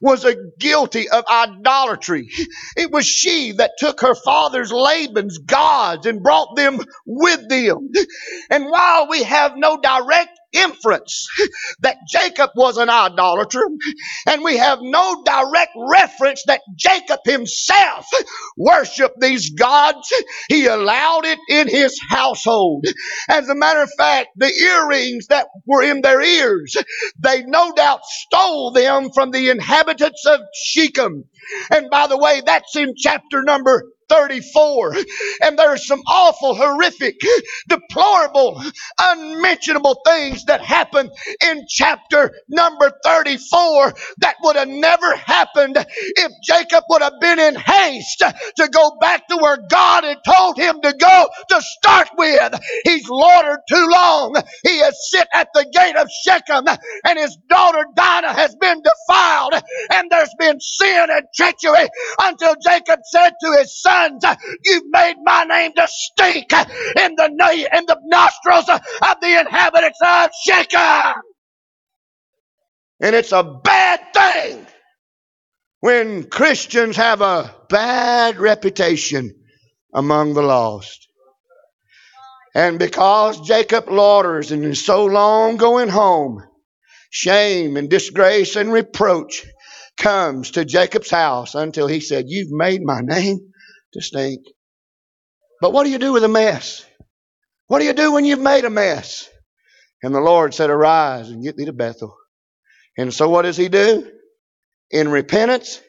was 0.00 0.24
a 0.24 0.36
guilty 0.58 1.08
of 1.08 1.24
idolatry. 1.30 2.28
It 2.76 2.90
was 2.90 3.06
she 3.06 3.52
that 3.52 3.72
took 3.78 4.00
her 4.00 4.14
father's 4.14 4.72
Laban's 4.72 5.38
gods 5.38 6.06
and 6.06 6.22
brought 6.22 6.56
them 6.56 6.80
with 7.06 7.48
them. 7.48 7.90
And 8.50 8.66
while 8.66 9.08
we 9.08 9.22
have 9.22 9.56
no 9.56 9.78
direct 9.80 10.39
inference 10.52 11.26
that 11.80 11.98
Jacob 12.08 12.50
was 12.56 12.76
an 12.76 12.88
idolater, 12.88 13.62
and 14.26 14.42
we 14.42 14.56
have 14.56 14.78
no 14.82 15.22
direct 15.24 15.72
reference 15.76 16.42
that 16.46 16.60
Jacob 16.76 17.20
himself 17.24 18.06
worshiped 18.56 19.20
these 19.20 19.50
gods. 19.50 20.12
He 20.48 20.66
allowed 20.66 21.24
it 21.24 21.38
in 21.48 21.68
his 21.68 21.98
household. 22.10 22.84
As 23.28 23.48
a 23.48 23.54
matter 23.54 23.82
of 23.82 23.90
fact, 23.96 24.28
the 24.36 24.52
earrings 24.52 25.26
that 25.28 25.46
were 25.66 25.82
in 25.82 26.00
their 26.00 26.20
ears, 26.20 26.76
they 27.18 27.42
no 27.44 27.72
doubt 27.72 28.04
stole 28.04 28.72
them 28.72 29.10
from 29.14 29.30
the 29.30 29.50
inhabitants 29.50 30.24
of 30.26 30.40
Shechem. 30.54 31.24
And 31.70 31.90
by 31.90 32.06
the 32.06 32.18
way, 32.18 32.42
that's 32.44 32.76
in 32.76 32.94
chapter 32.96 33.42
number 33.42 33.84
34. 34.10 34.96
And 35.42 35.58
there 35.58 35.70
are 35.70 35.78
some 35.78 36.02
awful, 36.08 36.54
horrific, 36.56 37.16
deplorable, 37.68 38.62
unmentionable 39.00 40.00
things 40.06 40.44
that 40.46 40.62
happen 40.62 41.10
in 41.46 41.64
chapter 41.68 42.32
number 42.48 42.92
34 43.04 43.94
that 44.20 44.36
would 44.44 44.56
have 44.56 44.68
never 44.68 45.16
happened 45.16 45.76
if 45.78 46.32
Jacob 46.44 46.84
would 46.90 47.02
have 47.02 47.20
been 47.20 47.38
in 47.40 47.56
haste 47.56 48.22
to 48.56 48.68
go 48.68 48.96
back 49.00 49.28
to 49.28 49.38
where 49.38 49.58
God 49.70 50.04
had 50.04 50.18
told 50.26 50.58
him 50.58 50.80
to 50.82 50.94
go 50.94 51.28
to 51.50 51.62
start 51.62 52.10
with. 52.18 52.54
He's 52.84 53.08
loitered 53.08 53.60
too 53.68 53.88
long. 53.90 54.36
He 54.64 54.78
has 54.80 54.96
sit 55.10 55.28
at 55.34 55.48
the 55.54 55.66
gate 55.72 55.96
of 55.96 56.08
Shechem 56.24 56.66
and 57.08 57.18
his 57.18 57.36
daughter 57.48 57.84
Dinah 57.96 58.34
has 58.34 58.56
been 58.56 58.82
defiled 58.82 59.54
and 59.92 60.10
there's 60.10 60.34
been 60.38 60.60
sin 60.60 61.08
and 61.10 61.26
treachery 61.34 61.88
until 62.20 62.54
Jacob 62.64 63.00
said 63.04 63.32
to 63.42 63.56
his 63.58 63.80
son, 63.80 63.99
sons. 64.00 64.38
You've 64.64 64.90
made 64.90 65.16
my 65.22 65.44
name 65.44 65.72
to 65.76 65.86
stink 65.88 66.52
in 66.52 67.14
the, 67.16 67.68
in 67.72 67.86
the 67.86 67.98
nostrils 68.04 68.68
of 68.68 69.16
the 69.20 69.40
inhabitants 69.40 69.98
of 70.06 70.30
Shechem. 70.44 71.22
And 73.00 73.16
it's 73.16 73.32
a 73.32 73.42
bad 73.42 74.00
thing 74.14 74.66
when 75.80 76.24
Christians 76.28 76.96
have 76.96 77.22
a 77.22 77.54
bad 77.68 78.38
reputation 78.38 79.34
among 79.94 80.34
the 80.34 80.42
lost. 80.42 81.08
And 82.54 82.78
because 82.78 83.40
Jacob 83.40 83.86
loiters 83.86 84.50
and 84.50 84.64
is 84.64 84.84
so 84.84 85.06
long 85.06 85.56
going 85.56 85.88
home, 85.88 86.42
shame 87.10 87.76
and 87.76 87.88
disgrace 87.88 88.56
and 88.56 88.72
reproach 88.72 89.46
comes 89.96 90.52
to 90.52 90.64
Jacob's 90.64 91.10
house 91.10 91.54
until 91.54 91.86
he 91.86 92.00
said, 92.00 92.24
You've 92.28 92.50
made 92.50 92.82
my 92.82 93.00
name 93.02 93.49
to 93.92 94.00
stink. 94.00 94.46
But 95.60 95.72
what 95.72 95.84
do 95.84 95.90
you 95.90 95.98
do 95.98 96.12
with 96.12 96.24
a 96.24 96.28
mess? 96.28 96.84
What 97.66 97.80
do 97.80 97.84
you 97.84 97.92
do 97.92 98.12
when 98.12 98.24
you've 98.24 98.40
made 98.40 98.64
a 98.64 98.70
mess? 98.70 99.28
And 100.02 100.14
the 100.14 100.20
Lord 100.20 100.54
said, 100.54 100.70
Arise 100.70 101.28
and 101.28 101.42
get 101.42 101.56
thee 101.56 101.66
to 101.66 101.72
Bethel. 101.72 102.16
And 102.96 103.12
so 103.12 103.28
what 103.28 103.42
does 103.42 103.56
he 103.56 103.68
do? 103.68 104.10
In 104.90 105.08
repentance, 105.08 105.80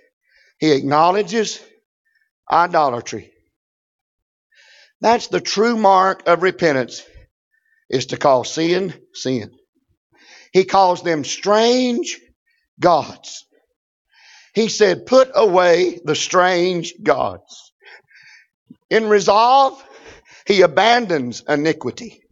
he 0.59 0.71
acknowledges 0.73 1.59
idolatry. 2.51 3.31
That's 5.01 5.27
the 5.27 5.41
true 5.41 5.75
mark 5.75 6.27
of 6.27 6.43
repentance, 6.43 7.03
is 7.89 8.07
to 8.07 8.17
call 8.17 8.43
sin, 8.43 8.93
sin. 9.13 9.51
He 10.53 10.65
calls 10.65 11.01
them 11.01 11.23
strange 11.23 12.19
gods. 12.79 13.45
He 14.53 14.67
said, 14.67 15.05
Put 15.05 15.31
away 15.33 15.99
the 16.03 16.15
strange 16.15 16.93
gods. 17.01 17.70
In 18.91 19.08
resolve, 19.08 19.82
he 20.45 20.62
abandons 20.62 21.43
iniquity. 21.47 22.23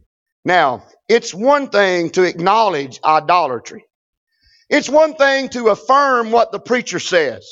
Now, 0.44 0.84
it's 1.08 1.32
one 1.32 1.70
thing 1.70 2.10
to 2.10 2.22
acknowledge 2.22 3.00
idolatry. 3.02 3.86
It's 4.68 4.88
one 4.88 5.14
thing 5.14 5.48
to 5.50 5.68
affirm 5.70 6.30
what 6.30 6.52
the 6.52 6.60
preacher 6.60 7.00
says. 7.00 7.48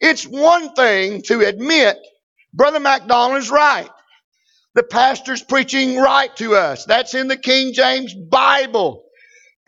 It's 0.00 0.24
one 0.26 0.74
thing 0.74 1.22
to 1.26 1.40
admit 1.42 1.98
Brother 2.54 2.80
McDonald 2.80 3.38
is 3.38 3.50
right. 3.50 3.90
The 4.74 4.82
pastor's 4.82 5.42
preaching 5.42 5.98
right 5.98 6.34
to 6.36 6.56
us. 6.56 6.86
That's 6.86 7.14
in 7.14 7.28
the 7.28 7.36
King 7.36 7.74
James 7.74 8.14
Bible. 8.14 9.04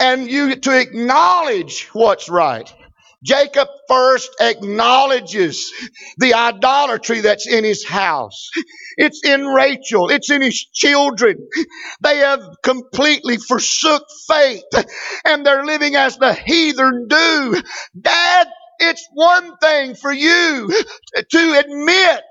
And 0.00 0.28
you 0.28 0.56
to 0.56 0.80
acknowledge 0.80 1.88
what's 1.92 2.30
right. 2.30 2.72
Jacob 3.24 3.68
first 3.88 4.30
acknowledges 4.40 5.72
the 6.18 6.34
idolatry 6.34 7.22
that's 7.22 7.48
in 7.48 7.64
his 7.64 7.86
house. 7.86 8.50
It's 8.98 9.24
in 9.24 9.46
Rachel. 9.46 10.10
It's 10.10 10.30
in 10.30 10.42
his 10.42 10.64
children. 10.74 11.48
They 12.02 12.18
have 12.18 12.42
completely 12.64 13.38
forsook 13.38 14.04
faith 14.28 14.64
and 15.26 15.46
they're 15.46 15.64
living 15.66 15.96
as 15.96 16.18
the 16.18 16.34
heathen 16.34 17.08
do. 17.08 17.62
Dad, 18.00 18.48
it's 18.80 19.08
one 19.14 19.56
thing 19.58 19.96
for 19.96 20.12
you 20.12 20.70
to 21.30 21.60
admit. 21.64 22.22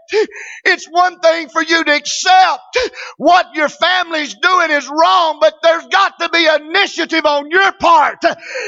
It's 0.65 0.88
one 0.89 1.19
thing 1.21 1.49
for 1.49 1.63
you 1.63 1.84
to 1.84 1.95
accept 1.95 2.78
what 3.17 3.47
your 3.56 3.69
family's 3.69 4.36
doing 4.36 4.71
is 4.71 4.89
wrong, 4.89 5.39
but 5.41 5.56
there's 5.63 5.88
got 5.88 6.19
to 6.19 6.30
be 6.30 6.45
initiative 6.47 7.26
on 7.26 7.52
your 7.52 7.71
part. 7.73 8.19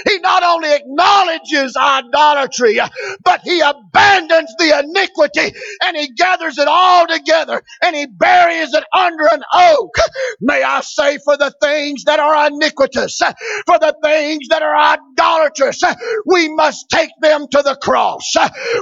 He 0.08 0.20
not 0.20 0.44
only 0.44 0.74
acknowledges 0.74 1.76
idolatry, 1.78 2.80
but 3.24 3.42
he 3.44 3.62
abandons 3.62 4.54
the 4.60 4.80
iniquity 4.84 5.58
and 5.86 5.98
he 5.98 6.14
gathers 6.14 6.58
it 6.58 6.68
all 6.68 7.08
together 7.08 7.62
and 7.84 7.96
he 7.96 8.08
buries 8.08 8.74
it 8.74 8.84
under 8.96 9.26
an 9.32 9.44
oak. 9.54 9.96
May 10.42 10.64
I 10.64 10.82
say 10.82 11.18
for 11.24 11.38
the 11.38 11.54
things 11.62 12.06
that 12.06 12.20
are 12.20 12.48
iniquitous, 12.48 13.20
for 13.66 13.80
the 13.80 13.96
things 14.04 14.48
that 14.50 14.64
are 14.64 14.76
idolatrous, 14.78 15.82
we 16.26 16.50
must 16.50 16.90
take 16.90 17.12
them 17.22 17.48
to 17.52 17.62
the 17.64 17.78
cross. 17.82 18.36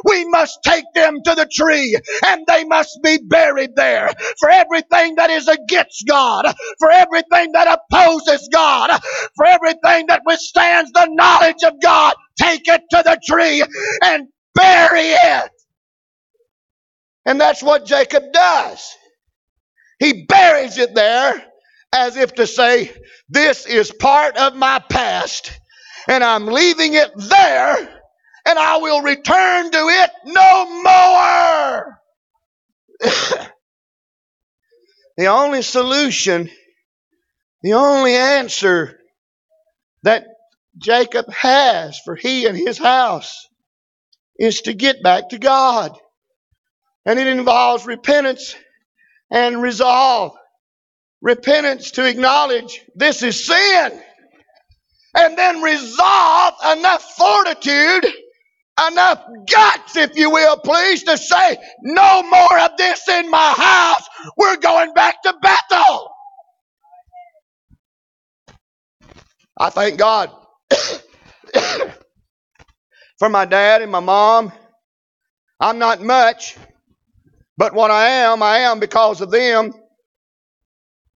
We 0.05 0.25
must 0.29 0.59
take 0.63 0.85
them 0.95 1.17
to 1.25 1.35
the 1.35 1.47
tree 1.51 1.97
and 2.25 2.45
they 2.53 2.63
must 2.65 2.99
be 3.03 3.19
buried 3.23 3.71
there. 3.75 4.09
For 4.39 4.49
everything 4.49 5.15
that 5.15 5.29
is 5.29 5.47
against 5.47 6.05
God, 6.07 6.53
for 6.79 6.91
everything 6.91 7.51
that 7.53 7.79
opposes 7.91 8.49
God, 8.51 8.91
for 9.35 9.45
everything 9.45 10.07
that 10.07 10.21
withstands 10.25 10.91
the 10.91 11.07
knowledge 11.11 11.63
of 11.65 11.73
God, 11.81 12.15
take 12.39 12.67
it 12.67 12.81
to 12.91 13.03
the 13.03 13.19
tree 13.27 13.63
and 14.03 14.27
bury 14.55 15.01
it. 15.01 15.51
And 17.25 17.39
that's 17.39 17.63
what 17.63 17.85
Jacob 17.85 18.23
does. 18.33 18.85
He 19.99 20.25
buries 20.25 20.77
it 20.77 20.93
there 20.95 21.43
as 21.93 22.17
if 22.17 22.35
to 22.35 22.47
say, 22.47 22.91
This 23.29 23.65
is 23.65 23.91
part 23.91 24.37
of 24.37 24.55
my 24.55 24.79
past, 24.89 25.51
and 26.07 26.23
I'm 26.23 26.47
leaving 26.47 26.95
it 26.95 27.11
there 27.15 28.01
and 28.45 28.59
I 28.59 28.77
will 28.77 29.01
return 29.01 29.71
to 29.71 29.77
it 29.77 30.11
no 30.25 30.83
more. 30.83 31.99
the 35.17 35.27
only 35.27 35.61
solution, 35.61 36.49
the 37.61 37.73
only 37.73 38.15
answer 38.15 38.99
that 40.03 40.25
Jacob 40.77 41.31
has 41.31 41.99
for 42.05 42.15
he 42.15 42.47
and 42.47 42.57
his 42.57 42.77
house 42.77 43.47
is 44.37 44.61
to 44.61 44.73
get 44.73 45.03
back 45.03 45.29
to 45.29 45.39
God. 45.39 45.97
And 47.05 47.19
it 47.19 47.27
involves 47.27 47.85
repentance 47.85 48.55
and 49.29 49.61
resolve. 49.61 50.33
Repentance 51.21 51.91
to 51.91 52.07
acknowledge 52.07 52.81
this 52.95 53.23
is 53.23 53.45
sin. 53.45 54.01
And 55.15 55.37
then 55.37 55.61
resolve 55.61 56.53
enough 56.77 57.03
fortitude 57.15 58.11
enough 58.89 59.23
guts, 59.49 59.95
if 59.95 60.15
you 60.15 60.29
will, 60.31 60.57
please, 60.57 61.03
to 61.03 61.17
say, 61.17 61.57
no 61.81 62.23
more 62.23 62.59
of 62.59 62.71
this 62.77 63.07
in 63.07 63.29
my 63.29 63.53
house. 63.55 64.07
We're 64.37 64.57
going 64.57 64.93
back 64.93 65.21
to 65.23 65.33
Bethel. 65.41 66.09
I 69.59 69.69
thank 69.69 69.99
God 69.99 70.31
for 73.19 73.29
my 73.29 73.45
dad 73.45 73.81
and 73.81 73.91
my 73.91 73.99
mom. 73.99 74.51
I'm 75.59 75.77
not 75.79 76.01
much, 76.01 76.57
but 77.57 77.73
what 77.73 77.91
I 77.91 78.07
am, 78.07 78.41
I 78.41 78.59
am 78.59 78.79
because 78.79 79.21
of 79.21 79.31
them. 79.31 79.73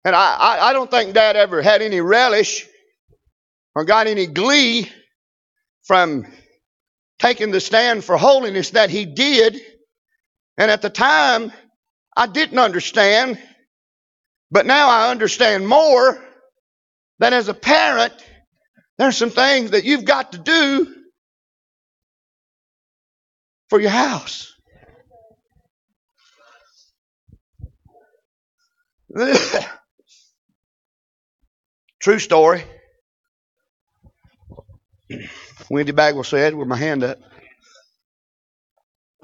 And 0.04 0.14
I, 0.14 0.36
I, 0.36 0.68
I 0.68 0.72
don't 0.72 0.90
think 0.90 1.14
dad 1.14 1.36
ever 1.36 1.62
had 1.62 1.82
any 1.82 2.00
relish 2.00 2.66
or 3.74 3.84
got 3.84 4.06
any 4.06 4.26
glee 4.26 4.90
from 5.84 6.26
taking 7.18 7.50
the 7.50 7.60
stand 7.60 8.04
for 8.04 8.16
holiness 8.16 8.70
that 8.70 8.90
he 8.90 9.04
did. 9.06 9.60
And 10.58 10.70
at 10.70 10.82
the 10.82 10.90
time, 10.90 11.52
I 12.16 12.26
didn't 12.26 12.58
understand. 12.58 13.38
But 14.50 14.66
now 14.66 14.88
I 14.88 15.10
understand 15.10 15.66
more 15.66 16.22
that 17.18 17.32
as 17.32 17.48
a 17.48 17.54
parent, 17.54 18.12
there's 18.98 19.16
some 19.16 19.30
things 19.30 19.72
that 19.72 19.84
you've 19.84 20.04
got 20.04 20.32
to 20.32 20.38
do 20.38 20.94
for 23.68 23.80
your 23.80 23.90
house. 23.90 24.52
True 32.00 32.18
story. 32.18 32.64
Wendy 35.70 35.92
Bagwell 35.92 36.24
said 36.24 36.54
with 36.54 36.68
my 36.68 36.76
hand 36.76 37.04
up. 37.04 37.18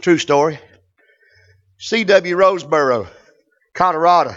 True 0.00 0.18
story. 0.18 0.58
C.W. 1.78 2.36
Roseboro, 2.36 3.08
Colorado. 3.74 4.36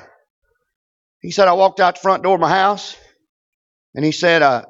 He 1.22 1.32
said, 1.32 1.48
I 1.48 1.54
walked 1.54 1.80
out 1.80 1.96
the 1.96 2.02
front 2.02 2.24
door 2.24 2.36
of 2.36 2.42
my 2.42 2.50
house 2.50 2.96
and 3.94 4.04
he 4.04 4.12
said, 4.12 4.42
uh, 4.42 4.66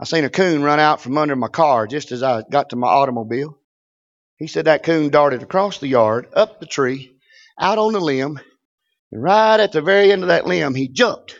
I 0.00 0.04
seen 0.04 0.24
a 0.24 0.30
coon 0.30 0.62
run 0.62 0.80
out 0.80 1.00
from 1.00 1.18
under 1.18 1.36
my 1.36 1.48
car 1.48 1.86
just 1.86 2.12
as 2.12 2.22
I 2.22 2.42
got 2.50 2.70
to 2.70 2.76
my 2.76 2.88
automobile. 2.88 3.58
He 4.36 4.46
said 4.46 4.66
that 4.66 4.84
coon 4.84 5.10
darted 5.10 5.42
across 5.42 5.78
the 5.78 5.88
yard, 5.88 6.28
up 6.34 6.60
the 6.60 6.66
tree, 6.66 7.16
out 7.58 7.78
on 7.78 7.92
the 7.92 8.00
limb, 8.00 8.38
and 9.10 9.22
right 9.22 9.58
at 9.58 9.72
the 9.72 9.82
very 9.82 10.12
end 10.12 10.22
of 10.22 10.28
that 10.28 10.46
limb, 10.46 10.74
he 10.74 10.88
jumped 10.88 11.38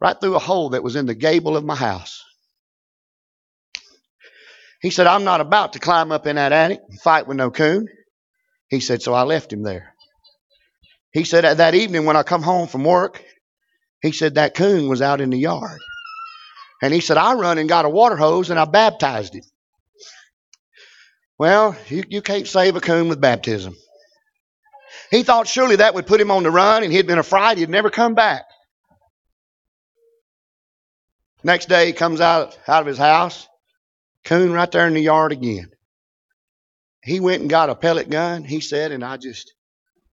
right 0.00 0.18
through 0.18 0.36
a 0.36 0.40
hole 0.40 0.70
that 0.70 0.82
was 0.82 0.96
in 0.96 1.06
the 1.06 1.14
gable 1.14 1.56
of 1.56 1.64
my 1.64 1.74
house. 1.74 2.24
He 4.80 4.90
said, 4.90 5.06
I'm 5.06 5.24
not 5.24 5.40
about 5.40 5.74
to 5.74 5.78
climb 5.78 6.10
up 6.10 6.26
in 6.26 6.36
that 6.36 6.52
attic 6.52 6.80
and 6.88 7.00
fight 7.00 7.26
with 7.26 7.36
no 7.36 7.50
coon. 7.50 7.86
He 8.68 8.80
said, 8.80 9.02
so 9.02 9.12
I 9.12 9.22
left 9.22 9.52
him 9.52 9.62
there. 9.62 9.94
He 11.12 11.24
said, 11.24 11.42
that 11.58 11.74
evening 11.74 12.06
when 12.06 12.16
I 12.16 12.22
come 12.22 12.42
home 12.42 12.68
from 12.68 12.84
work, 12.84 13.22
he 14.00 14.12
said, 14.12 14.36
that 14.36 14.54
coon 14.54 14.88
was 14.88 15.02
out 15.02 15.20
in 15.20 15.30
the 15.30 15.38
yard. 15.38 15.80
And 16.82 16.94
he 16.94 17.00
said, 17.00 17.18
I 17.18 17.34
run 17.34 17.58
and 17.58 17.68
got 17.68 17.84
a 17.84 17.90
water 17.90 18.16
hose 18.16 18.48
and 18.48 18.58
I 18.58 18.64
baptized 18.64 19.34
him. 19.34 19.42
Well, 21.38 21.76
you, 21.88 22.04
you 22.08 22.22
can't 22.22 22.46
save 22.46 22.76
a 22.76 22.80
coon 22.80 23.08
with 23.08 23.20
baptism. 23.20 23.76
He 25.10 25.24
thought 25.24 25.48
surely 25.48 25.76
that 25.76 25.94
would 25.94 26.06
put 26.06 26.20
him 26.20 26.30
on 26.30 26.42
the 26.42 26.50
run 26.50 26.84
and 26.84 26.92
he'd 26.92 27.06
been 27.06 27.18
afraid 27.18 27.58
he'd 27.58 27.68
never 27.68 27.90
come 27.90 28.14
back. 28.14 28.44
Next 31.42 31.68
day 31.68 31.86
he 31.86 31.92
comes 31.92 32.20
out, 32.20 32.58
out 32.68 32.82
of 32.82 32.86
his 32.86 32.98
house. 32.98 33.46
Coon 34.24 34.52
right 34.52 34.70
there 34.70 34.86
in 34.86 34.94
the 34.94 35.00
yard 35.00 35.32
again. 35.32 35.70
He 37.02 37.20
went 37.20 37.40
and 37.40 37.50
got 37.50 37.70
a 37.70 37.74
pellet 37.74 38.10
gun, 38.10 38.44
he 38.44 38.60
said, 38.60 38.92
and 38.92 39.04
I 39.04 39.16
just 39.16 39.54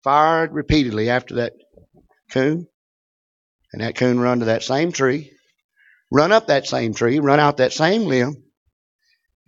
fired 0.03 0.53
repeatedly 0.53 1.09
after 1.09 1.37
that 1.37 1.55
coon. 2.31 2.67
And 3.73 3.83
that 3.83 3.97
coon 3.97 4.21
run 4.21 4.41
to 4.41 4.45
that 4.47 4.63
same 4.63 4.93
tree, 4.93 5.33
run 6.13 6.31
up 6.31 6.47
that 6.47 6.67
same 6.67 6.95
tree, 6.95 7.19
run 7.19 7.41
out 7.41 7.57
that 7.57 7.73
same 7.73 8.05
limb, 8.05 8.45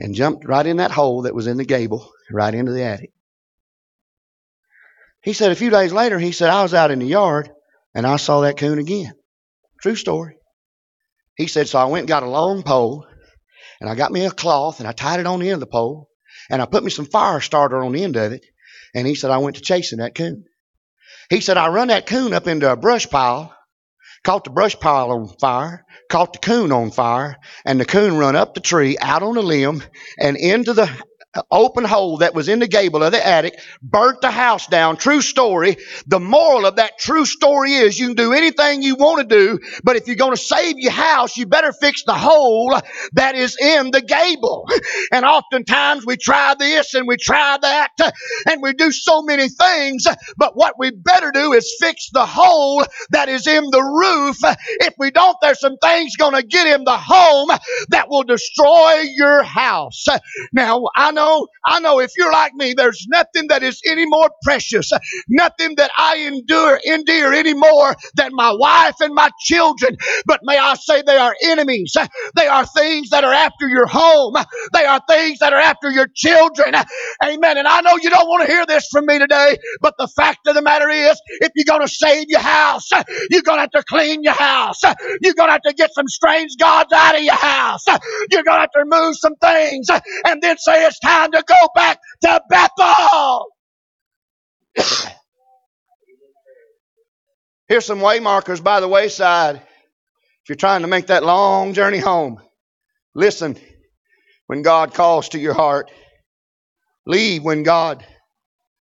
and 0.00 0.14
jumped 0.14 0.46
right 0.46 0.66
in 0.66 0.78
that 0.78 0.90
hole 0.90 1.22
that 1.22 1.34
was 1.34 1.46
in 1.46 1.58
the 1.58 1.64
gable, 1.64 2.10
right 2.32 2.54
into 2.54 2.72
the 2.72 2.82
attic. 2.82 3.12
He 5.22 5.32
said 5.32 5.52
a 5.52 5.56
few 5.56 5.70
days 5.70 5.92
later, 5.92 6.18
he 6.18 6.32
said, 6.32 6.50
I 6.50 6.62
was 6.62 6.74
out 6.74 6.90
in 6.90 6.98
the 7.00 7.06
yard 7.06 7.50
and 7.94 8.06
I 8.06 8.16
saw 8.16 8.40
that 8.40 8.56
coon 8.56 8.78
again. 8.78 9.12
True 9.80 9.96
story. 9.96 10.38
He 11.36 11.48
said, 11.48 11.68
so 11.68 11.78
I 11.78 11.84
went 11.86 12.02
and 12.02 12.08
got 12.08 12.22
a 12.22 12.30
long 12.30 12.62
pole 12.62 13.06
and 13.80 13.88
I 13.90 13.94
got 13.94 14.12
me 14.12 14.24
a 14.24 14.30
cloth 14.30 14.80
and 14.80 14.88
I 14.88 14.92
tied 14.92 15.20
it 15.20 15.26
on 15.26 15.40
the 15.40 15.46
end 15.46 15.54
of 15.54 15.60
the 15.60 15.66
pole 15.66 16.08
and 16.50 16.62
I 16.62 16.66
put 16.66 16.84
me 16.84 16.90
some 16.90 17.06
fire 17.06 17.40
starter 17.40 17.82
on 17.82 17.92
the 17.92 18.02
end 18.02 18.16
of 18.16 18.32
it. 18.32 18.44
And 18.94 19.06
he 19.06 19.14
said, 19.14 19.30
I 19.30 19.38
went 19.38 19.56
to 19.56 19.62
chasing 19.62 19.98
that 19.98 20.14
coon. 20.14 20.44
He 21.28 21.40
said, 21.40 21.56
I 21.56 21.68
run 21.68 21.88
that 21.88 22.06
coon 22.06 22.32
up 22.32 22.46
into 22.46 22.70
a 22.70 22.76
brush 22.76 23.08
pile, 23.08 23.54
caught 24.24 24.44
the 24.44 24.50
brush 24.50 24.78
pile 24.78 25.10
on 25.10 25.28
fire, 25.40 25.84
caught 26.08 26.32
the 26.32 26.38
coon 26.38 26.72
on 26.72 26.90
fire, 26.90 27.36
and 27.64 27.80
the 27.80 27.84
coon 27.84 28.16
run 28.16 28.36
up 28.36 28.54
the 28.54 28.60
tree, 28.60 28.96
out 29.00 29.22
on 29.22 29.36
a 29.36 29.40
limb, 29.40 29.82
and 30.18 30.36
into 30.36 30.72
the 30.72 30.88
open 31.50 31.84
hole 31.84 32.18
that 32.18 32.34
was 32.34 32.48
in 32.48 32.58
the 32.58 32.68
gable 32.68 33.02
of 33.02 33.12
the 33.12 33.26
attic, 33.26 33.58
burnt 33.82 34.20
the 34.20 34.30
house 34.30 34.66
down. 34.66 34.96
True 34.96 35.20
story. 35.20 35.76
The 36.06 36.20
moral 36.20 36.66
of 36.66 36.76
that 36.76 36.98
true 36.98 37.24
story 37.26 37.72
is 37.72 37.98
you 37.98 38.08
can 38.08 38.16
do 38.16 38.32
anything 38.32 38.82
you 38.82 38.96
want 38.96 39.28
to 39.28 39.36
do, 39.36 39.58
but 39.84 39.96
if 39.96 40.06
you're 40.06 40.16
going 40.16 40.34
to 40.34 40.40
save 40.40 40.76
your 40.78 40.92
house, 40.92 41.36
you 41.36 41.46
better 41.46 41.72
fix 41.72 42.04
the 42.04 42.14
hole 42.14 42.78
that 43.14 43.34
is 43.34 43.56
in 43.60 43.90
the 43.90 44.02
gable. 44.02 44.68
And 45.12 45.24
oftentimes 45.24 46.04
we 46.06 46.16
try 46.16 46.54
this 46.58 46.94
and 46.94 47.06
we 47.06 47.16
try 47.16 47.58
that 47.60 47.90
and 48.46 48.62
we 48.62 48.72
do 48.72 48.90
so 48.92 49.22
many 49.22 49.48
things, 49.48 50.06
but 50.36 50.56
what 50.56 50.74
we 50.78 50.90
better 50.90 51.30
do 51.32 51.52
is 51.52 51.76
fix 51.80 52.10
the 52.12 52.26
hole 52.26 52.84
that 53.10 53.28
is 53.28 53.46
in 53.46 53.64
the 53.70 53.82
roof. 53.82 54.36
If 54.80 54.94
we 54.98 55.10
don't, 55.10 55.36
there's 55.42 55.60
some 55.60 55.76
things 55.82 56.16
going 56.16 56.34
to 56.34 56.42
get 56.46 56.66
in 56.66 56.84
the 56.84 56.96
home 56.96 57.48
that 57.90 58.08
will 58.08 58.24
destroy 58.24 59.04
your 59.16 59.42
house. 59.42 60.06
Now, 60.52 60.84
I 60.94 61.12
know, 61.12 61.25
I 61.66 61.80
know 61.80 62.00
if 62.00 62.12
you're 62.16 62.32
like 62.32 62.54
me, 62.54 62.74
there's 62.74 63.06
nothing 63.08 63.48
that 63.48 63.62
is 63.62 63.80
any 63.86 64.06
more 64.06 64.30
precious, 64.44 64.90
nothing 65.28 65.76
that 65.76 65.90
I 65.98 66.18
endure, 66.18 66.80
endear 66.86 67.32
any 67.32 67.54
more 67.54 67.94
than 68.16 68.30
my 68.34 68.52
wife 68.58 68.96
and 69.00 69.14
my 69.14 69.30
children. 69.40 69.96
But 70.26 70.40
may 70.44 70.58
I 70.58 70.74
say 70.74 71.02
they 71.02 71.16
are 71.18 71.34
enemies. 71.44 71.96
They 72.36 72.46
are 72.46 72.66
things 72.66 73.10
that 73.10 73.24
are 73.24 73.32
after 73.32 73.68
your 73.68 73.86
home. 73.86 74.34
They 74.72 74.84
are 74.84 75.00
things 75.08 75.40
that 75.40 75.52
are 75.52 75.60
after 75.60 75.90
your 75.90 76.08
children. 76.14 76.74
Amen. 77.24 77.58
And 77.58 77.68
I 77.68 77.80
know 77.82 77.96
you 78.02 78.10
don't 78.10 78.28
want 78.28 78.46
to 78.46 78.52
hear 78.52 78.66
this 78.66 78.88
from 78.90 79.06
me 79.06 79.18
today, 79.18 79.58
but 79.80 79.94
the 79.98 80.08
fact 80.08 80.46
of 80.46 80.54
the 80.54 80.62
matter 80.62 80.88
is, 80.90 81.20
if 81.40 81.52
you're 81.56 81.66
going 81.66 81.86
to 81.86 81.92
save 81.92 82.26
your 82.28 82.40
house, 82.40 82.90
you're 83.30 83.42
going 83.42 83.58
to 83.58 83.62
have 83.62 83.70
to 83.72 83.84
clean 83.84 84.22
your 84.22 84.34
house. 84.34 84.82
You're 85.22 85.34
going 85.34 85.48
to 85.48 85.52
have 85.52 85.62
to 85.62 85.74
get 85.74 85.94
some 85.94 86.08
strange 86.08 86.52
gods 86.58 86.92
out 86.94 87.16
of 87.16 87.22
your 87.22 87.34
house. 87.34 87.84
You're 88.30 88.42
going 88.44 88.56
to 88.56 88.60
have 88.60 88.72
to 88.72 88.80
remove 88.80 89.16
some 89.18 89.36
things 89.36 89.88
and 90.24 90.42
then 90.42 90.58
say 90.58 90.84
it's 90.86 90.98
time 91.06 91.32
to 91.32 91.44
go 91.46 91.68
back 91.74 91.98
to 92.22 92.40
Bethel. 92.48 93.46
Here's 97.68 97.84
some 97.84 98.00
way 98.00 98.20
markers 98.20 98.60
by 98.60 98.80
the 98.80 98.88
wayside. 98.88 99.56
If 99.56 100.48
you're 100.48 100.56
trying 100.56 100.82
to 100.82 100.88
make 100.88 101.08
that 101.08 101.24
long 101.24 101.74
journey 101.74 101.98
home, 101.98 102.40
listen 103.14 103.56
when 104.46 104.62
God 104.62 104.94
calls 104.94 105.30
to 105.30 105.38
your 105.38 105.54
heart. 105.54 105.90
Leave 107.06 107.44
when 107.44 107.62
God, 107.62 108.04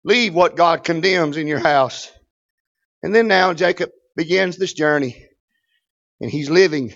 leave 0.03 0.34
what 0.34 0.56
God 0.56 0.84
condemns 0.84 1.38
in 1.38 1.47
your 1.47 1.60
house. 1.60 2.12
And 3.03 3.13
then 3.13 3.27
now 3.27 3.53
Jacob 3.53 3.91
begins 4.15 4.58
this 4.58 4.73
journey 4.73 5.23
and 6.19 6.32
he's 6.32 6.49
living 6.49 6.95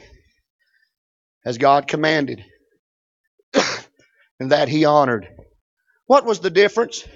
as 1.45 1.59
God 1.59 1.87
commanded 1.87 2.43
and 4.41 4.51
that 4.51 4.67
he 4.67 4.85
honored. 4.85 5.27
What 6.07 6.25
was 6.25 6.39
the 6.39 6.49
difference? 6.49 7.07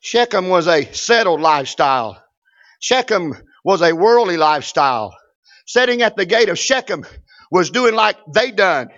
Shechem 0.00 0.48
was 0.48 0.68
a 0.68 0.84
settled 0.92 1.40
lifestyle. 1.40 2.22
Shechem 2.80 3.34
was 3.64 3.82
a 3.82 3.92
worldly 3.92 4.36
lifestyle. 4.36 5.12
Sitting 5.66 6.02
at 6.02 6.14
the 6.14 6.24
gate 6.24 6.48
of 6.48 6.56
Shechem 6.56 7.04
was 7.50 7.70
doing 7.70 7.96
like 7.96 8.16
they 8.32 8.52
done. 8.52 8.90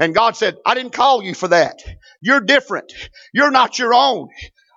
And 0.00 0.14
God 0.14 0.34
said, 0.34 0.56
I 0.64 0.74
didn't 0.74 0.94
call 0.94 1.22
you 1.22 1.34
for 1.34 1.48
that. 1.48 1.76
You're 2.22 2.40
different. 2.40 2.90
You're 3.34 3.50
not 3.50 3.78
your 3.78 3.92
own. 3.92 4.30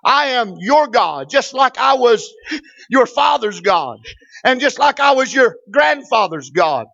I 0.04 0.26
am 0.26 0.56
your 0.58 0.86
God, 0.86 1.30
just 1.30 1.54
like 1.54 1.78
I 1.78 1.94
was 1.94 2.30
your 2.90 3.06
father's 3.06 3.60
God, 3.60 4.00
and 4.44 4.60
just 4.60 4.78
like 4.78 5.00
I 5.00 5.12
was 5.12 5.32
your 5.32 5.56
grandfather's 5.70 6.50
God. 6.50 6.88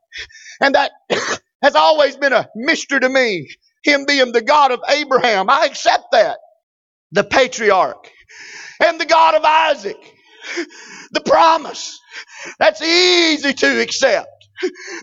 And 0.60 0.76
that 0.76 0.92
has 1.62 1.74
always 1.74 2.16
been 2.16 2.32
a 2.32 2.48
mystery 2.54 3.00
to 3.00 3.08
me. 3.08 3.48
Him 3.82 4.06
being 4.06 4.32
the 4.32 4.42
God 4.42 4.72
of 4.72 4.80
Abraham. 4.88 5.50
I 5.50 5.66
accept 5.66 6.06
that. 6.12 6.38
The 7.12 7.24
patriarch. 7.24 8.10
And 8.84 9.00
the 9.00 9.06
God 9.06 9.34
of 9.36 9.44
Isaac. 9.44 9.98
The 11.12 11.22
promise. 11.22 11.98
That's 12.58 12.82
easy 12.82 13.52
to 13.54 13.82
accept. 13.82 14.28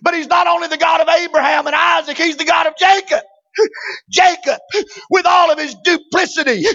But 0.03 0.15
he's 0.15 0.27
not 0.27 0.47
only 0.47 0.67
the 0.69 0.77
God 0.77 1.01
of 1.01 1.09
Abraham 1.09 1.67
and 1.67 1.75
Isaac, 1.75 2.17
he's 2.17 2.37
the 2.37 2.45
God 2.45 2.67
of 2.67 2.75
Jacob. 2.77 3.23
Jacob 4.09 4.59
with 5.09 5.25
all 5.27 5.51
of 5.51 5.59
his 5.59 5.75
duplicity, 5.83 6.65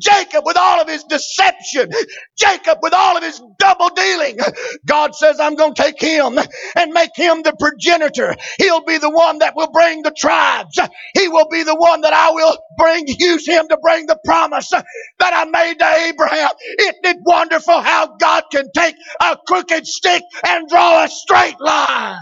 Jacob 0.00 0.44
with 0.46 0.56
all 0.58 0.80
of 0.80 0.88
his 0.88 1.04
deception, 1.04 1.90
Jacob 2.38 2.78
with 2.82 2.94
all 2.94 3.16
of 3.16 3.22
his 3.24 3.40
double 3.58 3.90
dealing. 3.90 4.38
God 4.86 5.14
says, 5.14 5.40
I'm 5.40 5.54
going 5.56 5.74
to 5.74 5.82
take 5.82 6.00
him 6.00 6.38
and 6.76 6.92
make 6.92 7.10
him 7.16 7.42
the 7.42 7.54
progenitor. 7.58 8.34
He'll 8.58 8.84
be 8.84 8.98
the 8.98 9.10
one 9.10 9.38
that 9.40 9.56
will 9.56 9.70
bring 9.72 10.02
the 10.02 10.14
tribes. 10.16 10.78
He 11.14 11.28
will 11.28 11.48
be 11.50 11.62
the 11.64 11.76
one 11.76 12.02
that 12.02 12.12
I 12.14 12.30
will 12.32 12.58
bring, 12.78 13.06
use 13.08 13.46
him 13.48 13.68
to 13.68 13.78
bring 13.82 14.06
the 14.06 14.18
promise 14.24 14.70
that 14.70 15.34
I 15.34 15.44
made 15.46 15.78
to 15.80 15.86
Abraham. 16.08 16.50
Isn't 16.80 17.06
it 17.06 17.18
wonderful 17.24 17.80
how 17.80 18.16
God 18.16 18.44
can 18.52 18.66
take 18.76 18.96
a 19.22 19.36
crooked 19.46 19.86
stick 19.86 20.22
and 20.46 20.68
draw 20.68 21.04
a 21.04 21.08
straight 21.08 21.60
line? 21.60 22.20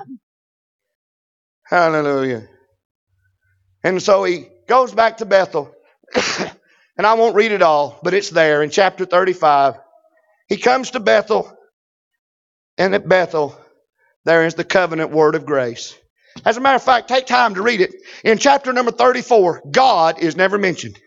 Hallelujah. 1.65 2.49
And 3.85 4.03
so 4.03 4.25
he 4.25 4.49
goes 4.67 4.93
back 4.93 5.19
to 5.19 5.27
Bethel. 5.27 5.73
and 6.97 7.07
I 7.07 7.15
won't 7.15 7.37
read 7.37 7.53
it 7.53 7.63
all, 7.63 8.01
but 8.03 8.15
it's 8.15 8.31
there 8.31 8.63
in 8.63 8.71
chapter 8.71 9.05
35. 9.05 9.75
He 10.49 10.57
comes 10.57 10.93
to 10.93 11.01
Bethel, 11.01 11.57
and 12.79 12.95
at 12.95 13.09
Bethel, 13.09 13.57
there 14.25 14.47
is 14.47 14.55
the 14.55 14.65
covenant 14.65 15.11
word 15.11 15.35
of 15.35 15.47
grace. 15.47 15.97
As 16.45 16.57
a 16.57 16.61
matter 16.61 16.77
of 16.77 16.83
fact, 16.83 17.09
take 17.09 17.27
time 17.27 17.55
to 17.55 17.63
read 17.63 17.81
it. 17.81 17.95
In 18.25 18.39
chapter 18.39 18.73
number 18.73 18.91
34, 18.91 19.63
God 19.71 20.19
is 20.19 20.35
never 20.35 20.59
mentioned. 20.59 20.99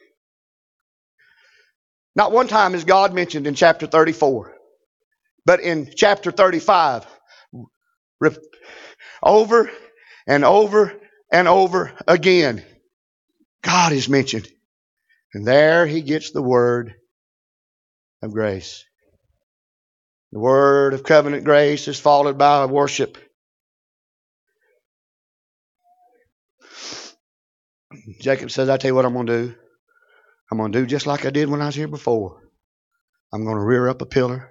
Not 2.16 2.32
one 2.32 2.48
time 2.48 2.76
is 2.76 2.84
God 2.84 3.14
mentioned 3.14 3.48
in 3.48 3.54
chapter 3.54 3.88
34. 3.88 4.56
But 5.46 5.62
in 5.62 5.92
chapter 5.96 6.32
35, 6.32 7.06
over 9.24 9.72
and 10.28 10.44
over 10.44 10.94
and 11.32 11.48
over 11.48 11.94
again, 12.08 12.64
God 13.62 13.92
is 13.92 14.10
mentioned. 14.10 14.48
And 15.34 15.46
there 15.46 15.86
he 15.86 16.02
gets 16.02 16.32
the 16.32 16.42
word 16.42 16.96
of 18.22 18.32
grace. 18.32 18.84
The 20.32 20.40
word 20.40 20.94
of 20.94 21.04
covenant 21.04 21.44
grace 21.44 21.88
is 21.88 22.00
followed 22.00 22.38
by 22.38 22.66
worship. 22.66 23.18
Jacob 28.22 28.52
says, 28.52 28.70
I 28.70 28.78
tell 28.78 28.90
you 28.90 28.96
what 28.96 29.06
I'm 29.06 29.14
going 29.14 29.28
to 29.28 29.48
do. 29.48 29.56
I'm 30.52 30.58
going 30.58 30.72
to 30.72 30.80
do 30.80 30.86
just 30.86 31.08
like 31.08 31.26
I 31.26 31.30
did 31.30 31.50
when 31.50 31.62
I 31.62 31.68
was 31.68 31.76
here 31.76 31.88
before. 31.88 32.42
I'm 33.34 33.44
going 33.44 33.58
to 33.58 33.64
rear 33.64 33.90
up 33.90 34.02
a 34.02 34.06
pillar. 34.06 34.50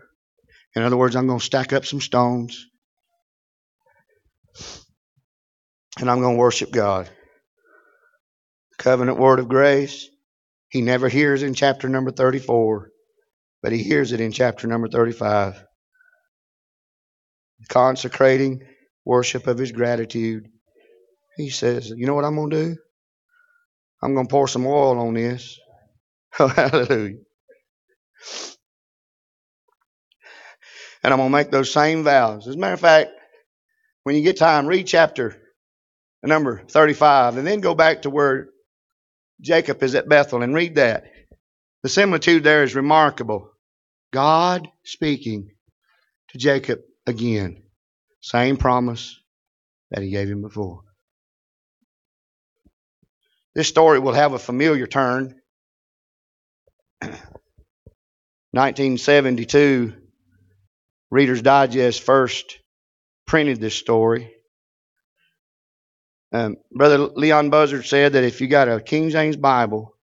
In 0.75 0.83
other 0.83 0.97
words, 0.97 1.17
I'm 1.17 1.27
going 1.27 1.39
to 1.39 1.45
stack 1.45 1.73
up 1.73 1.87
some 1.87 2.01
stones. 2.01 2.67
And 5.99 6.11
I'm 6.11 6.21
going 6.21 6.37
to 6.37 6.41
worship 6.41 6.71
God. 6.71 7.09
Covenant 8.79 9.19
word 9.19 9.39
of 9.39 9.49
grace. 9.49 10.09
He 10.69 10.83
never 10.83 11.09
hears 11.09 11.43
in 11.43 11.55
chapter 11.55 11.89
number 11.89 12.11
34, 12.11 12.91
but 13.63 13.73
he 13.73 13.83
hears 13.83 14.13
it 14.13 14.21
in 14.21 14.33
chapter 14.33 14.67
number 14.67 14.89
35. 14.89 15.63
Consecrating 17.69 18.61
worship 19.05 19.47
of 19.47 19.59
his 19.59 19.73
gratitude. 19.73 20.49
He 21.37 21.51
says, 21.51 21.91
You 21.91 22.07
know 22.07 22.15
what 22.15 22.25
I'm 22.25 22.37
going 22.37 22.51
to 22.51 22.65
do? 22.65 22.77
I'm 24.03 24.15
going 24.15 24.27
to 24.27 24.31
pour 24.31 24.49
some 24.49 24.67
oil 24.67 24.99
on 24.99 25.15
this. 25.15 25.59
Oh, 26.39 26.49
hallelujah. 26.49 27.17
And 31.03 31.13
I'm 31.13 31.19
going 31.19 31.31
to 31.31 31.37
make 31.37 31.51
those 31.51 31.73
same 31.73 32.05
vows. 32.05 32.47
As 32.49 32.57
a 32.57 32.59
matter 32.59 32.75
of 32.75 32.81
fact, 32.81 33.11
when 34.03 34.17
you 34.17 34.23
get 34.23 34.37
time, 34.37 34.67
read 34.67 34.87
chapter 34.87 35.41
number 36.23 36.63
35 36.69 37.37
and 37.37 37.47
then 37.47 37.61
go 37.61 37.75
back 37.75 38.03
to 38.03 38.11
where 38.11 38.49
Jacob 39.41 39.83
is 39.83 39.95
at 39.95 40.09
Bethel 40.09 40.43
and 40.43 40.55
read 40.55 40.77
that. 40.77 41.05
The 41.83 41.89
similitude 41.89 42.43
there 42.43 42.65
is 42.65 42.75
remarkable. 42.75 43.51
God 44.13 44.69
speaking 44.85 45.51
to 46.31 46.39
Jacob 46.39 46.81
again. 47.07 47.63
Same 48.21 48.57
promise 48.57 49.21
that 49.91 50.03
he 50.03 50.11
gave 50.11 50.29
him 50.29 50.43
before. 50.43 50.81
This 53.55 53.69
story 53.69 53.99
will 53.99 54.13
have 54.13 54.33
a 54.33 54.39
familiar 54.39 54.87
turn. 54.87 55.41
1972, 58.53 59.95
Reader's 61.11 61.43
Digest 61.43 62.03
first 62.03 62.59
printed 63.27 63.61
this 63.61 63.75
story. 63.75 64.36
Um, 66.37 66.57
Brother 66.73 66.99
Leon 66.99 67.51
Buzzard 67.51 67.87
said 67.87 68.15
that 68.15 68.25
if 68.25 68.43
you 68.43 68.49
got 68.49 68.69
a 68.69 68.81
King 68.81 69.11
James 69.11 69.37
Bible, 69.37 69.97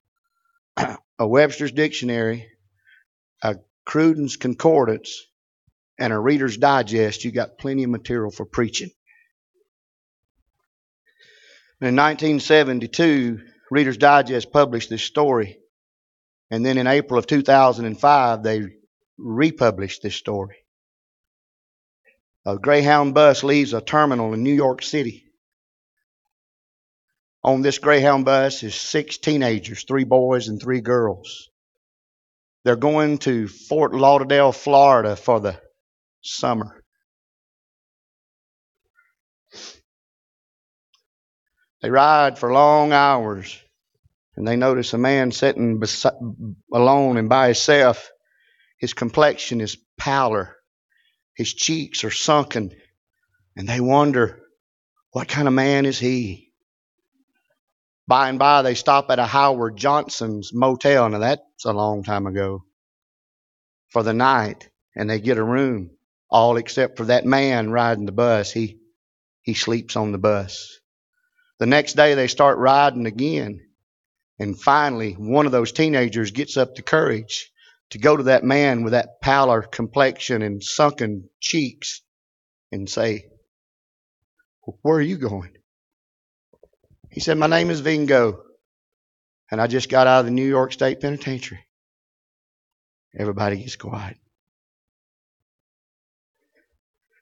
a 1.18 1.26
Webster's 1.28 1.72
Dictionary, 1.72 2.48
a 3.42 3.56
Cruden's 3.86 4.36
Concordance, 4.36 5.26
and 5.98 6.12
a 6.12 6.18
Reader's 6.18 6.56
Digest, 6.56 7.24
you 7.24 7.32
got 7.32 7.58
plenty 7.58 7.84
of 7.84 7.90
material 7.90 8.30
for 8.30 8.46
preaching. 8.46 8.90
In 11.80 11.96
1972, 11.96 13.40
Reader's 13.70 13.98
Digest 13.98 14.52
published 14.52 14.90
this 14.90 15.02
story 15.02 15.58
And 16.50 16.64
then 16.66 16.78
in 16.78 16.86
April 16.86 17.18
of 17.18 17.26
2005, 17.26 18.42
they 18.42 18.62
republished 19.18 20.02
this 20.02 20.16
story. 20.16 20.56
A 22.46 22.58
Greyhound 22.58 23.14
bus 23.14 23.44
leaves 23.44 23.74
a 23.74 23.80
terminal 23.80 24.34
in 24.34 24.42
New 24.44 24.54
York 24.54 24.82
City. 24.82 25.29
On 27.42 27.62
this 27.62 27.78
Greyhound 27.78 28.24
bus 28.24 28.62
is 28.62 28.74
six 28.74 29.16
teenagers, 29.18 29.84
three 29.84 30.04
boys 30.04 30.48
and 30.48 30.60
three 30.60 30.80
girls. 30.80 31.48
They're 32.64 32.76
going 32.76 33.18
to 33.18 33.48
Fort 33.48 33.94
Lauderdale, 33.94 34.52
Florida 34.52 35.16
for 35.16 35.40
the 35.40 35.58
summer. 36.20 36.84
They 41.80 41.88
ride 41.88 42.38
for 42.38 42.52
long 42.52 42.92
hours 42.92 43.58
and 44.36 44.46
they 44.46 44.56
notice 44.56 44.92
a 44.92 44.98
man 44.98 45.32
sitting 45.32 45.82
alone 46.72 47.16
and 47.16 47.28
by 47.28 47.46
himself. 47.46 48.10
His 48.78 48.94
complexion 48.94 49.60
is 49.60 49.78
pallor, 49.98 50.56
his 51.34 51.52
cheeks 51.52 52.04
are 52.04 52.10
sunken, 52.10 52.70
and 53.56 53.68
they 53.68 53.80
wonder, 53.80 54.40
what 55.12 55.28
kind 55.28 55.48
of 55.48 55.54
man 55.54 55.84
is 55.84 55.98
he? 55.98 56.49
By 58.06 58.28
and 58.28 58.38
by, 58.38 58.62
they 58.62 58.74
stop 58.74 59.10
at 59.10 59.18
a 59.18 59.26
Howard 59.26 59.76
Johnson's 59.76 60.52
motel. 60.52 61.08
Now, 61.08 61.18
that's 61.18 61.64
a 61.64 61.72
long 61.72 62.02
time 62.02 62.26
ago. 62.26 62.64
For 63.88 64.02
the 64.02 64.14
night, 64.14 64.68
and 64.96 65.08
they 65.08 65.20
get 65.20 65.38
a 65.38 65.44
room, 65.44 65.90
all 66.28 66.56
except 66.56 66.96
for 66.96 67.06
that 67.06 67.24
man 67.24 67.70
riding 67.70 68.06
the 68.06 68.12
bus. 68.12 68.50
He, 68.52 68.78
he 69.42 69.54
sleeps 69.54 69.96
on 69.96 70.12
the 70.12 70.18
bus. 70.18 70.78
The 71.58 71.66
next 71.66 71.94
day, 71.94 72.14
they 72.14 72.28
start 72.28 72.58
riding 72.58 73.06
again. 73.06 73.60
And 74.38 74.58
finally, 74.58 75.12
one 75.12 75.46
of 75.46 75.52
those 75.52 75.72
teenagers 75.72 76.30
gets 76.30 76.56
up 76.56 76.74
the 76.74 76.82
courage 76.82 77.52
to 77.90 77.98
go 77.98 78.16
to 78.16 78.24
that 78.24 78.44
man 78.44 78.82
with 78.82 78.92
that 78.92 79.20
pallor 79.20 79.62
complexion 79.62 80.42
and 80.42 80.62
sunken 80.62 81.28
cheeks 81.40 82.00
and 82.72 82.88
say, 82.88 83.26
Where 84.82 84.96
are 84.96 85.02
you 85.02 85.18
going? 85.18 85.52
He 87.10 87.20
said, 87.20 87.38
My 87.38 87.48
name 87.48 87.70
is 87.70 87.80
Vingo, 87.80 88.42
and 89.50 89.60
I 89.60 89.66
just 89.66 89.88
got 89.88 90.06
out 90.06 90.20
of 90.20 90.26
the 90.26 90.30
New 90.30 90.46
York 90.46 90.72
State 90.72 91.00
Penitentiary. 91.00 91.60
Everybody 93.18 93.56
gets 93.56 93.76
quiet. 93.76 94.16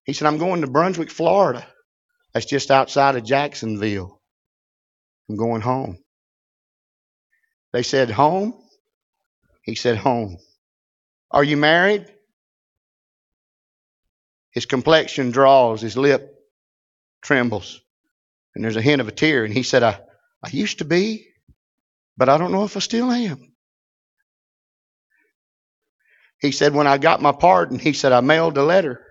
He 0.04 0.12
said, 0.12 0.26
I'm 0.26 0.38
going 0.38 0.60
to 0.60 0.66
Brunswick, 0.66 1.10
Florida. 1.10 1.66
That's 2.34 2.46
just 2.46 2.70
outside 2.70 3.16
of 3.16 3.24
Jacksonville. 3.24 4.20
I'm 5.28 5.36
going 5.36 5.62
home. 5.62 5.98
They 7.72 7.82
said, 7.82 8.10
Home? 8.10 8.54
He 9.62 9.74
said, 9.74 9.96
Home. 9.96 10.38
Are 11.30 11.44
you 11.44 11.56
married? 11.56 12.06
His 14.50 14.66
complexion 14.66 15.30
draws, 15.30 15.80
his 15.80 15.96
lip 15.96 16.34
trembles 17.22 17.80
and 18.54 18.64
there's 18.64 18.76
a 18.76 18.82
hint 18.82 19.00
of 19.00 19.08
a 19.08 19.12
tear. 19.12 19.44
And 19.44 19.54
he 19.54 19.62
said, 19.62 19.82
I, 19.82 20.00
I 20.42 20.48
used 20.50 20.78
to 20.78 20.84
be, 20.84 21.28
but 22.16 22.28
I 22.28 22.38
don't 22.38 22.52
know 22.52 22.64
if 22.64 22.76
I 22.76 22.80
still 22.80 23.10
am. 23.10 23.52
He 26.40 26.52
said, 26.52 26.74
when 26.74 26.86
I 26.86 26.98
got 26.98 27.22
my 27.22 27.32
pardon, 27.32 27.78
he 27.78 27.92
said, 27.92 28.12
I 28.12 28.20
mailed 28.20 28.58
a 28.58 28.62
letter 28.62 29.04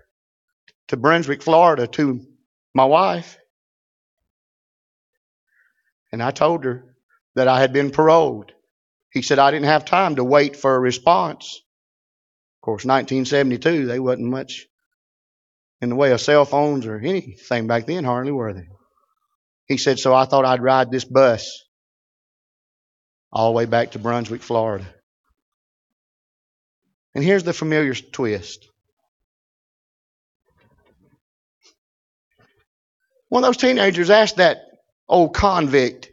to 0.88 0.96
Brunswick, 0.96 1.42
Florida 1.42 1.86
to 1.86 2.26
my 2.74 2.86
wife. 2.86 3.38
And 6.10 6.22
I 6.22 6.30
told 6.30 6.64
her 6.64 6.94
that 7.34 7.48
I 7.48 7.60
had 7.60 7.72
been 7.72 7.90
paroled. 7.90 8.52
He 9.12 9.22
said, 9.22 9.38
I 9.38 9.50
didn't 9.50 9.66
have 9.66 9.84
time 9.84 10.16
to 10.16 10.24
wait 10.24 10.56
for 10.56 10.74
a 10.74 10.80
response. 10.80 11.60
Of 12.58 12.64
course, 12.64 12.84
1972, 12.84 13.86
they 13.86 14.00
wasn't 14.00 14.28
much 14.28 14.66
in 15.80 15.90
the 15.90 15.96
way 15.96 16.12
of 16.12 16.20
cell 16.20 16.44
phones 16.44 16.86
or 16.86 16.98
anything 16.98 17.66
back 17.66 17.86
then, 17.86 18.04
hardly 18.04 18.32
were 18.32 18.52
they? 18.52 18.68
He 19.68 19.76
said, 19.76 19.98
So 19.98 20.14
I 20.14 20.24
thought 20.24 20.46
I'd 20.46 20.62
ride 20.62 20.90
this 20.90 21.04
bus 21.04 21.64
all 23.30 23.52
the 23.52 23.56
way 23.56 23.66
back 23.66 23.92
to 23.92 23.98
Brunswick, 23.98 24.42
Florida. 24.42 24.86
And 27.14 27.22
here's 27.22 27.44
the 27.44 27.52
familiar 27.52 27.94
twist. 27.94 28.66
One 33.28 33.44
of 33.44 33.48
those 33.48 33.58
teenagers 33.58 34.08
asked 34.08 34.36
that 34.36 34.58
old 35.06 35.34
convict, 35.34 36.10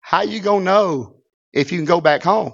How 0.00 0.22
you 0.22 0.40
to 0.40 0.60
know 0.60 1.16
if 1.52 1.72
you 1.72 1.78
can 1.78 1.86
go 1.86 2.00
back 2.00 2.22
home? 2.22 2.52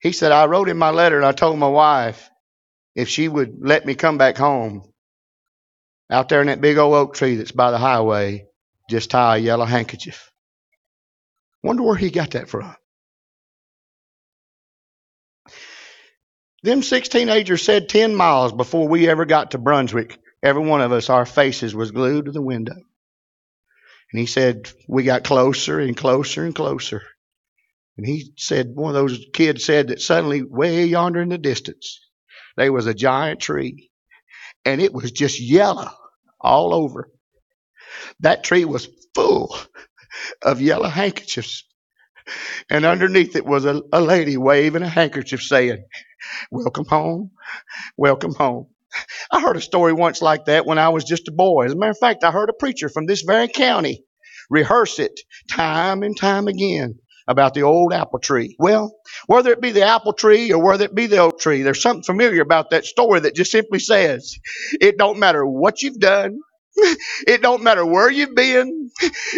He 0.00 0.12
said, 0.12 0.32
I 0.32 0.46
wrote 0.46 0.68
in 0.68 0.78
my 0.78 0.90
letter 0.90 1.16
and 1.16 1.26
I 1.26 1.32
told 1.32 1.58
my 1.58 1.68
wife 1.68 2.30
if 2.94 3.08
she 3.08 3.28
would 3.28 3.58
let 3.60 3.84
me 3.84 3.94
come 3.94 4.16
back 4.16 4.36
home, 4.36 4.82
out 6.10 6.28
there 6.28 6.40
in 6.40 6.46
that 6.46 6.60
big 6.60 6.78
old 6.78 6.94
oak 6.94 7.14
tree 7.14 7.36
that's 7.36 7.52
by 7.52 7.70
the 7.70 7.78
highway, 7.78 8.46
just 8.88 9.10
tie 9.10 9.36
a 9.36 9.40
yellow 9.40 9.64
handkerchief. 9.64 10.30
Wonder 11.62 11.82
where 11.82 11.96
he 11.96 12.10
got 12.10 12.32
that 12.32 12.48
from. 12.48 12.74
Them 16.62 16.82
six 16.82 17.08
teenagers 17.08 17.62
said 17.62 17.88
10 17.88 18.14
miles 18.14 18.52
before 18.52 18.88
we 18.88 19.08
ever 19.08 19.24
got 19.24 19.52
to 19.52 19.58
Brunswick, 19.58 20.18
every 20.42 20.62
one 20.62 20.80
of 20.80 20.92
us, 20.92 21.08
our 21.08 21.26
faces 21.26 21.74
was 21.74 21.92
glued 21.92 22.24
to 22.24 22.32
the 22.32 22.42
window. 22.42 22.74
And 22.74 24.20
he 24.20 24.26
said, 24.26 24.70
we 24.88 25.04
got 25.04 25.24
closer 25.24 25.78
and 25.78 25.96
closer 25.96 26.44
and 26.44 26.54
closer. 26.54 27.02
And 27.96 28.06
he 28.06 28.32
said, 28.36 28.74
one 28.74 28.94
of 28.94 28.94
those 28.94 29.26
kids 29.32 29.64
said 29.64 29.88
that 29.88 30.00
suddenly, 30.00 30.42
way 30.42 30.86
yonder 30.86 31.20
in 31.20 31.28
the 31.28 31.38
distance, 31.38 32.00
there 32.56 32.72
was 32.72 32.86
a 32.86 32.94
giant 32.94 33.40
tree. 33.40 33.90
And 34.68 34.82
it 34.82 34.92
was 34.92 35.12
just 35.12 35.40
yellow 35.40 35.88
all 36.38 36.74
over. 36.74 37.08
That 38.20 38.44
tree 38.44 38.66
was 38.66 38.86
full 39.14 39.56
of 40.42 40.60
yellow 40.60 40.90
handkerchiefs. 40.90 41.64
And 42.68 42.84
underneath 42.84 43.34
it 43.34 43.46
was 43.46 43.64
a, 43.64 43.80
a 43.94 44.02
lady 44.02 44.36
waving 44.36 44.82
a 44.82 44.88
handkerchief 44.88 45.42
saying, 45.42 45.82
Welcome 46.50 46.84
home, 46.84 47.30
welcome 47.96 48.34
home. 48.34 48.66
I 49.32 49.40
heard 49.40 49.56
a 49.56 49.62
story 49.62 49.94
once 49.94 50.20
like 50.20 50.44
that 50.44 50.66
when 50.66 50.78
I 50.78 50.90
was 50.90 51.04
just 51.04 51.28
a 51.28 51.32
boy. 51.32 51.64
As 51.64 51.72
a 51.72 51.76
matter 51.76 51.92
of 51.92 51.98
fact, 51.98 52.22
I 52.22 52.30
heard 52.30 52.50
a 52.50 52.52
preacher 52.52 52.90
from 52.90 53.06
this 53.06 53.22
very 53.22 53.48
county 53.48 54.04
rehearse 54.50 54.98
it 54.98 55.18
time 55.50 56.02
and 56.02 56.14
time 56.14 56.46
again 56.46 56.98
about 57.28 57.54
the 57.54 57.62
old 57.62 57.92
apple 57.92 58.18
tree. 58.18 58.56
Well, 58.58 58.96
whether 59.26 59.52
it 59.52 59.60
be 59.60 59.70
the 59.70 59.84
apple 59.84 60.14
tree 60.14 60.52
or 60.52 60.64
whether 60.64 60.86
it 60.86 60.94
be 60.94 61.06
the 61.06 61.18
oak 61.18 61.38
tree, 61.38 61.62
there's 61.62 61.82
something 61.82 62.02
familiar 62.02 62.42
about 62.42 62.70
that 62.70 62.86
story 62.86 63.20
that 63.20 63.36
just 63.36 63.52
simply 63.52 63.78
says, 63.78 64.38
it 64.80 64.98
don't 64.98 65.18
matter 65.18 65.46
what 65.46 65.82
you've 65.82 66.00
done, 66.00 66.40
it 67.26 67.42
don't 67.42 67.62
matter 67.62 67.84
where 67.84 68.10
you've 68.10 68.34
been. 68.34 68.90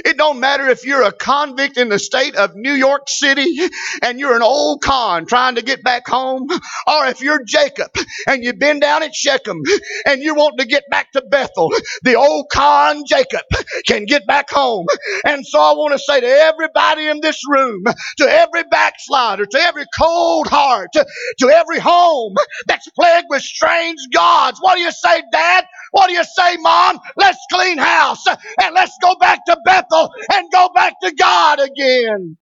It 0.04 0.18
don't 0.18 0.40
matter 0.40 0.68
if 0.68 0.84
you're 0.86 1.02
a 1.02 1.12
convict 1.12 1.78
in 1.78 1.88
the 1.88 1.98
state 1.98 2.36
of 2.36 2.54
New 2.54 2.72
York 2.74 3.08
City 3.08 3.58
and 4.02 4.20
you're 4.20 4.36
an 4.36 4.42
old 4.42 4.82
con 4.82 5.26
trying 5.26 5.56
to 5.56 5.62
get 5.62 5.82
back 5.82 6.08
home, 6.08 6.48
or 6.86 7.06
if 7.06 7.22
you're 7.22 7.42
Jacob 7.44 7.90
and 8.26 8.44
you've 8.44 8.58
been 8.58 8.80
down 8.80 9.02
at 9.02 9.14
Shechem 9.14 9.62
and 10.06 10.22
you 10.22 10.34
want 10.34 10.58
to 10.60 10.66
get 10.66 10.84
back 10.90 11.12
to 11.12 11.22
Bethel. 11.22 11.70
The 12.02 12.16
old 12.16 12.46
con 12.52 13.04
Jacob 13.06 13.42
can 13.86 14.06
get 14.06 14.26
back 14.26 14.50
home. 14.50 14.86
And 15.24 15.46
so 15.46 15.60
I 15.60 15.72
want 15.72 15.92
to 15.92 15.98
say 15.98 16.20
to 16.20 16.26
everybody 16.26 17.06
in 17.08 17.20
this 17.20 17.40
room, 17.48 17.84
to 18.18 18.24
every 18.24 18.64
backslider, 18.70 19.46
to 19.46 19.58
every 19.60 19.86
cold 19.98 20.48
heart, 20.48 20.90
to, 20.94 21.06
every 21.48 21.80
home 21.80 22.34
that's 22.66 22.88
plagued 22.90 23.26
with 23.30 23.42
strange 23.42 23.98
gods. 24.12 24.58
What 24.60 24.76
do 24.76 24.82
you 24.82 24.92
say, 24.92 25.22
Dad? 25.32 25.64
What 25.92 26.08
do 26.08 26.14
you 26.14 26.24
say, 26.24 26.56
Mom? 26.58 26.98
Let's 27.30 27.46
clean 27.52 27.78
house 27.78 28.26
and 28.26 28.74
let's 28.74 28.98
go 29.00 29.14
back 29.14 29.44
to 29.46 29.56
Bethel 29.64 30.10
and 30.32 30.50
go 30.50 30.68
back 30.74 30.94
to 31.04 31.14
God 31.14 31.60
again. 31.60 32.36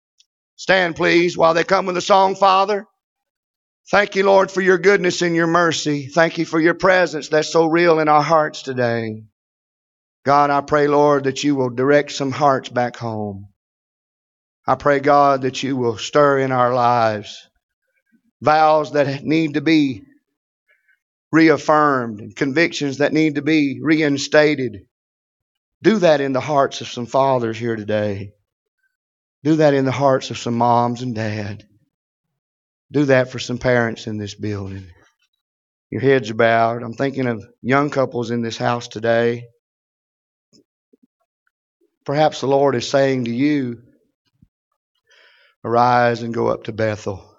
Stand, 0.57 0.95
please, 0.95 1.39
while 1.39 1.55
they 1.55 1.65
come 1.65 1.87
with 1.87 1.95
the 1.95 2.03
song, 2.03 2.35
Father. 2.35 2.87
Thank 3.91 4.15
you, 4.15 4.25
Lord, 4.27 4.51
for 4.51 4.61
your 4.61 4.77
goodness 4.77 5.23
and 5.23 5.35
your 5.35 5.47
mercy. 5.47 6.09
Thank 6.09 6.37
you 6.37 6.45
for 6.45 6.61
your 6.61 6.75
presence 6.75 7.31
that's 7.31 7.51
so 7.51 7.65
real 7.65 7.99
in 7.99 8.09
our 8.09 8.23
hearts 8.23 8.61
today. 8.61 9.23
God, 10.27 10.51
I 10.51 10.61
pray, 10.61 10.87
Lord, 10.87 11.25
that 11.25 11.43
you 11.43 11.55
will 11.55 11.71
direct 11.71 12.13
some 12.13 12.31
hearts 12.31 12.69
back 12.69 12.97
home. 12.97 13.49
I 14.67 14.75
pray, 14.75 15.01
God, 15.01 15.43
that 15.43 15.63
you 15.63 15.79
will 15.79 15.97
stir 15.97 16.41
in 16.41 16.53
our 16.53 16.75
lives 16.75 17.49
vows 18.43 18.93
that 18.93 19.25
need 19.25 19.55
to 19.55 19.63
be 19.63 20.03
reaffirmed 21.35 22.21
and 22.21 22.37
convictions 22.37 22.99
that 22.99 23.13
need 23.13 23.35
to 23.35 23.43
be 23.43 23.81
reinstated. 23.83 24.87
Do 25.83 25.99
that 25.99 26.21
in 26.21 26.33
the 26.33 26.41
hearts 26.41 26.81
of 26.81 26.87
some 26.87 27.07
fathers 27.07 27.59
here 27.59 27.75
today. 27.75 28.35
Do 29.43 29.57
that 29.57 29.75
in 29.75 29.85
the 29.85 29.91
hearts 29.91 30.31
of 30.31 30.39
some 30.39 30.55
moms 30.55 31.03
and 31.03 31.13
dad. 31.13 31.65
Do 32.93 33.07
that 33.07 33.33
for 33.33 33.41
some 33.41 33.59
parents 33.59 34.07
in 34.07 34.17
this 34.17 34.37
building. 34.37 34.87
Your 35.91 36.01
heads 36.01 36.31
are 36.31 36.35
bowed. 36.35 36.85
I'm 36.85 36.95
thinking 36.95 37.27
of 37.27 37.45
young 37.61 37.91
couples 37.91 38.31
in 38.31 38.43
this 38.43 38.57
house 38.57 38.87
today. 38.87 39.49
Perhaps 42.07 42.43
the 42.43 42.47
Lord 42.47 42.77
is 42.77 42.89
saying 42.89 43.25
to 43.25 43.33
you, 43.33 43.83
Arise 45.65 46.23
and 46.23 46.33
go 46.33 46.47
up 46.47 46.65
to 46.65 46.73
Bethel. 46.73 47.34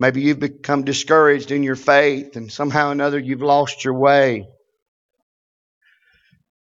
Maybe 0.00 0.22
you've 0.22 0.40
become 0.40 0.84
discouraged 0.84 1.50
in 1.50 1.62
your 1.62 1.76
faith 1.76 2.34
and 2.34 2.50
somehow 2.50 2.88
or 2.88 2.92
another 2.92 3.18
you've 3.18 3.42
lost 3.42 3.84
your 3.84 3.92
way. 3.92 4.48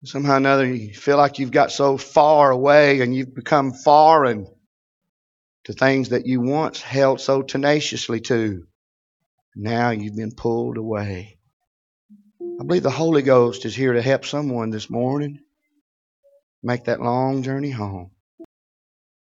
Somehow 0.05 0.34
or 0.34 0.37
another 0.39 0.66
you 0.66 0.95
feel 0.95 1.18
like 1.18 1.39
you've 1.39 1.51
got 1.51 1.70
so 1.70 1.99
far 1.99 2.51
away 2.51 3.03
and 3.03 3.14
you've 3.14 3.34
become 3.34 3.74
foreign 3.74 4.47
to 5.64 5.74
things 5.74 6.09
that 6.11 6.24
you 6.24 6.41
once 6.41 6.80
held 6.80 7.20
so 7.20 7.43
tenaciously 7.43 8.20
to. 8.20 8.66
Now 9.55 9.91
you've 9.91 10.16
been 10.16 10.34
pulled 10.34 10.78
away. 10.78 11.39
I 12.59 12.64
believe 12.64 12.84
the 12.84 12.91
Holy 12.91 13.20
Ghost 13.20 13.66
is 13.66 13.76
here 13.76 13.93
to 13.93 14.01
help 14.01 14.24
someone 14.24 14.70
this 14.70 14.89
morning 14.89 15.41
make 16.62 16.84
that 16.84 17.03
long 17.03 17.43
journey 17.43 17.70
home. 17.70 18.12